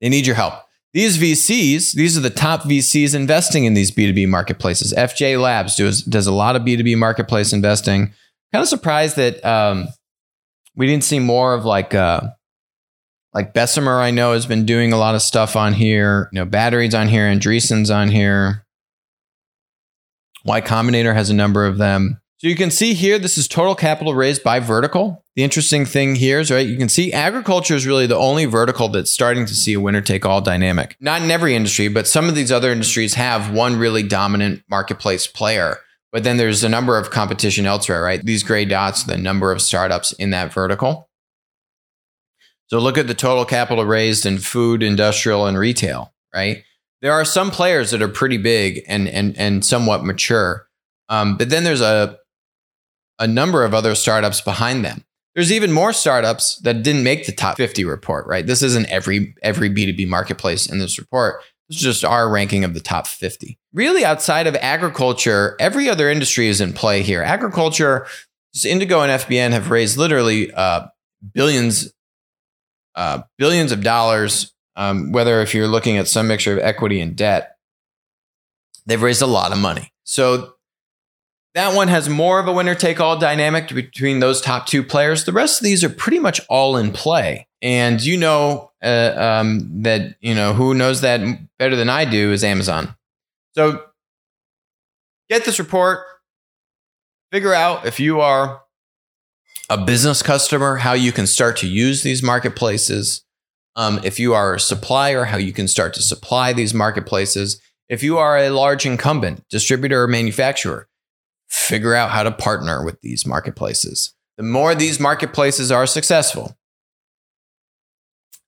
they 0.01 0.09
need 0.09 0.25
your 0.25 0.35
help. 0.35 0.55
These 0.93 1.17
VCs, 1.17 1.93
these 1.93 2.17
are 2.17 2.21
the 2.21 2.29
top 2.29 2.63
VCs 2.63 3.15
investing 3.15 3.63
in 3.63 3.75
these 3.75 3.91
B2B 3.91 4.27
marketplaces. 4.27 4.93
FJ 4.93 5.39
Labs 5.39 5.77
does, 5.77 6.01
does 6.01 6.27
a 6.27 6.33
lot 6.33 6.57
of 6.57 6.63
B2B 6.63 6.97
marketplace 6.97 7.53
investing. 7.53 8.07
Kind 8.51 8.61
of 8.61 8.67
surprised 8.67 9.15
that 9.15 9.43
um, 9.45 9.87
we 10.75 10.87
didn't 10.87 11.05
see 11.05 11.19
more 11.19 11.53
of 11.53 11.63
like 11.63 11.95
uh, 11.95 12.21
like 13.33 13.53
Bessemer, 13.53 14.01
I 14.01 14.11
know, 14.11 14.33
has 14.33 14.45
been 14.45 14.65
doing 14.65 14.91
a 14.91 14.97
lot 14.97 15.15
of 15.15 15.21
stuff 15.21 15.55
on 15.55 15.73
here. 15.73 16.27
You 16.33 16.39
know, 16.39 16.45
Battery's 16.45 16.93
on 16.93 17.07
here, 17.07 17.23
Andreessen's 17.23 17.89
on 17.89 18.09
here. 18.09 18.65
Y 20.43 20.59
Combinator 20.59 21.13
has 21.13 21.29
a 21.29 21.33
number 21.33 21.65
of 21.65 21.77
them. 21.77 22.19
So 22.41 22.47
you 22.47 22.55
can 22.55 22.71
see 22.71 22.95
here, 22.95 23.19
this 23.19 23.37
is 23.37 23.47
total 23.47 23.75
capital 23.75 24.15
raised 24.15 24.43
by 24.43 24.59
vertical. 24.59 25.23
The 25.35 25.43
interesting 25.43 25.85
thing 25.85 26.15
here 26.15 26.39
is, 26.39 26.49
right, 26.49 26.65
you 26.65 26.75
can 26.75 26.89
see 26.89 27.13
agriculture 27.13 27.75
is 27.75 27.85
really 27.85 28.07
the 28.07 28.17
only 28.17 28.45
vertical 28.45 28.87
that's 28.87 29.11
starting 29.11 29.45
to 29.45 29.53
see 29.53 29.73
a 29.73 29.79
winner 29.79 30.01
take 30.01 30.25
all 30.25 30.41
dynamic. 30.41 30.97
Not 30.99 31.21
in 31.21 31.29
every 31.29 31.53
industry, 31.53 31.87
but 31.87 32.07
some 32.07 32.27
of 32.27 32.33
these 32.33 32.51
other 32.51 32.71
industries 32.71 33.13
have 33.13 33.53
one 33.53 33.75
really 33.75 34.01
dominant 34.01 34.63
marketplace 34.67 35.27
player. 35.27 35.77
But 36.11 36.23
then 36.23 36.37
there's 36.37 36.63
a 36.63 36.69
number 36.69 36.97
of 36.97 37.11
competition 37.11 37.67
elsewhere, 37.67 38.01
right? 38.01 38.25
These 38.25 38.41
gray 38.41 38.65
dots, 38.65 39.03
the 39.03 39.19
number 39.19 39.51
of 39.51 39.61
startups 39.61 40.11
in 40.13 40.31
that 40.31 40.51
vertical. 40.51 41.11
So 42.69 42.79
look 42.79 42.97
at 42.97 43.05
the 43.05 43.13
total 43.13 43.45
capital 43.45 43.85
raised 43.85 44.25
in 44.25 44.39
food, 44.39 44.81
industrial, 44.81 45.45
and 45.45 45.59
retail, 45.59 46.11
right? 46.33 46.63
There 47.03 47.13
are 47.13 47.23
some 47.23 47.51
players 47.51 47.91
that 47.91 48.01
are 48.01 48.07
pretty 48.07 48.37
big 48.37 48.81
and 48.87 49.07
and 49.07 49.37
and 49.37 49.63
somewhat 49.63 50.03
mature. 50.03 50.67
Um, 51.07 51.37
but 51.37 51.49
then 51.49 51.65
there's 51.65 51.81
a 51.81 52.17
a 53.21 53.27
number 53.27 53.63
of 53.63 53.73
other 53.73 53.95
startups 53.95 54.41
behind 54.41 54.83
them. 54.83 55.05
There's 55.35 55.51
even 55.51 55.71
more 55.71 55.93
startups 55.93 56.57
that 56.57 56.83
didn't 56.83 57.03
make 57.03 57.25
the 57.25 57.31
top 57.31 57.55
50 57.55 57.85
report, 57.85 58.27
right? 58.27 58.45
This 58.45 58.61
isn't 58.61 58.87
every 58.87 59.33
every 59.41 59.69
B2B 59.69 60.07
marketplace 60.09 60.69
in 60.69 60.79
this 60.79 60.99
report. 60.99 61.41
This 61.69 61.77
is 61.77 61.83
just 61.83 62.03
our 62.03 62.29
ranking 62.29 62.65
of 62.65 62.73
the 62.73 62.81
top 62.81 63.07
50. 63.07 63.57
Really, 63.71 64.03
outside 64.03 64.45
of 64.45 64.55
agriculture, 64.55 65.55
every 65.57 65.87
other 65.87 66.09
industry 66.09 66.47
is 66.47 66.59
in 66.59 66.73
play 66.73 67.01
here. 67.01 67.23
Agriculture, 67.23 68.07
Indigo 68.65 69.01
and 69.01 69.21
FBN 69.21 69.51
have 69.51 69.71
raised 69.71 69.95
literally 69.95 70.51
uh, 70.51 70.87
billions, 71.33 71.93
uh, 72.95 73.21
billions 73.37 73.71
of 73.71 73.83
dollars. 73.83 74.53
Um, 74.75 75.11
whether 75.11 75.41
if 75.41 75.53
you're 75.53 75.67
looking 75.67 75.97
at 75.97 76.07
some 76.07 76.27
mixture 76.27 76.53
of 76.53 76.59
equity 76.59 76.99
and 76.99 77.15
debt, 77.15 77.55
they've 78.85 79.01
raised 79.01 79.21
a 79.21 79.27
lot 79.27 79.51
of 79.51 79.57
money. 79.57 79.93
So 80.03 80.55
that 81.53 81.75
one 81.75 81.89
has 81.89 82.07
more 82.07 82.39
of 82.39 82.47
a 82.47 82.53
winner 82.53 82.75
take 82.75 82.99
all 82.99 83.19
dynamic 83.19 83.67
between 83.69 84.19
those 84.19 84.39
top 84.39 84.67
two 84.67 84.83
players. 84.83 85.25
The 85.25 85.33
rest 85.33 85.59
of 85.59 85.65
these 85.65 85.83
are 85.83 85.89
pretty 85.89 86.19
much 86.19 86.39
all 86.49 86.77
in 86.77 86.91
play. 86.91 87.47
And 87.61 88.01
you 88.01 88.17
know 88.17 88.71
uh, 88.81 89.13
um, 89.17 89.83
that, 89.83 90.15
you 90.21 90.33
know, 90.33 90.53
who 90.53 90.73
knows 90.73 91.01
that 91.01 91.21
better 91.59 91.75
than 91.75 91.89
I 91.89 92.05
do 92.05 92.31
is 92.31 92.43
Amazon. 92.43 92.95
So 93.53 93.83
get 95.29 95.43
this 95.43 95.59
report, 95.59 96.05
figure 97.31 97.53
out 97.53 97.85
if 97.85 97.99
you 97.99 98.21
are 98.21 98.61
a 99.69 99.77
business 99.77 100.23
customer, 100.23 100.77
how 100.77 100.93
you 100.93 101.11
can 101.11 101.27
start 101.27 101.57
to 101.57 101.67
use 101.67 102.01
these 102.01 102.23
marketplaces. 102.23 103.23
Um, 103.75 103.99
if 104.03 104.19
you 104.19 104.33
are 104.33 104.55
a 104.55 104.59
supplier, 104.59 105.25
how 105.25 105.37
you 105.37 105.53
can 105.53 105.67
start 105.67 105.93
to 105.95 106.01
supply 106.01 106.53
these 106.53 106.73
marketplaces. 106.73 107.61
If 107.87 108.03
you 108.03 108.17
are 108.17 108.37
a 108.37 108.49
large 108.49 108.85
incumbent, 108.85 109.43
distributor, 109.49 110.03
or 110.03 110.07
manufacturer, 110.07 110.87
figure 111.51 111.93
out 111.93 112.11
how 112.11 112.23
to 112.23 112.31
partner 112.31 112.83
with 112.83 112.99
these 113.01 113.27
marketplaces. 113.27 114.13
The 114.37 114.43
more 114.43 114.73
these 114.73 114.99
marketplaces 114.99 115.71
are 115.71 115.85
successful, 115.85 116.57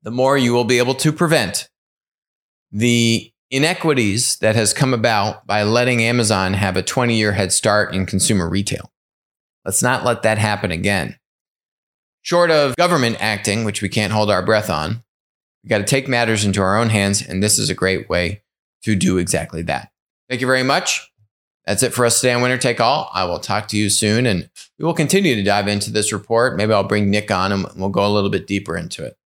the 0.01 0.12
more 0.12 0.38
you 0.38 0.54
will 0.54 0.64
be 0.64 0.78
able 0.80 0.95
to 0.95 1.12
prevent 1.12 1.70
the 2.72 3.32
inequities 3.51 4.38
that 4.38 4.56
has 4.56 4.74
come 4.74 4.93
about 4.93 5.45
by 5.45 5.64
letting 5.64 6.01
Amazon 6.01 6.54
have 6.54 6.76
a 6.76 6.82
20 6.82 7.16
year 7.16 7.34
head 7.34 7.51
start 7.51 7.93
in 7.93 8.06
consumer 8.06 8.49
retail. 8.49 8.91
Let's 9.66 9.84
not 9.84 10.04
let 10.04 10.24
that 10.24 10.38
happen 10.38 10.72
again. 10.72 11.18
Short 12.22 12.51
of 12.51 12.76
government 12.78 13.18
acting, 13.20 13.66
which 13.66 13.82
we 13.82 13.89
can't 13.89 14.14
hold 14.14 14.32
our 14.32 14.43
breath 14.43 14.70
on, 14.70 15.04
we 15.64 15.70
got 15.70 15.80
to 15.80 15.84
take 15.84 16.08
matters 16.08 16.43
into 16.45 16.62
our 16.62 16.78
own 16.78 16.89
hands, 16.89 17.22
and 17.22 17.43
this 17.43 17.60
is 17.60 17.70
a 17.70 17.76
great 17.76 18.10
way 18.10 18.43
to 18.84 18.95
do 18.95 19.18
exactly 19.18 19.62
that. 19.64 19.91
Thank 20.30 20.41
you 20.41 20.47
very 20.47 20.64
much. 20.64 21.12
That's 21.66 21.84
it 21.84 21.93
for 21.93 22.05
us 22.05 22.20
today 22.20 22.34
on 22.34 22.41
Winner 22.41 22.57
Take 22.57 22.82
All. 22.82 23.09
I 23.14 23.24
will 23.24 23.39
talk 23.39 23.70
to 23.70 23.78
you 23.78 23.89
soon 23.89 24.26
and 24.26 24.49
we 24.78 24.86
will 24.86 24.93
continue 24.93 25.36
to 25.36 25.43
dive 25.43 25.68
into 25.68 25.91
this 25.91 26.11
report. 26.11 26.57
Maybe 26.57 26.74
I'll 26.74 26.84
bring 26.84 27.09
Nick 27.09 27.32
on 27.32 27.51
and 27.51 27.66
we'll 27.76 27.89
go 27.89 28.05
a 28.05 28.11
little 28.11 28.30
bit 28.30 28.47
deeper 28.47 28.76
into 28.76 29.05
it. 29.05 29.18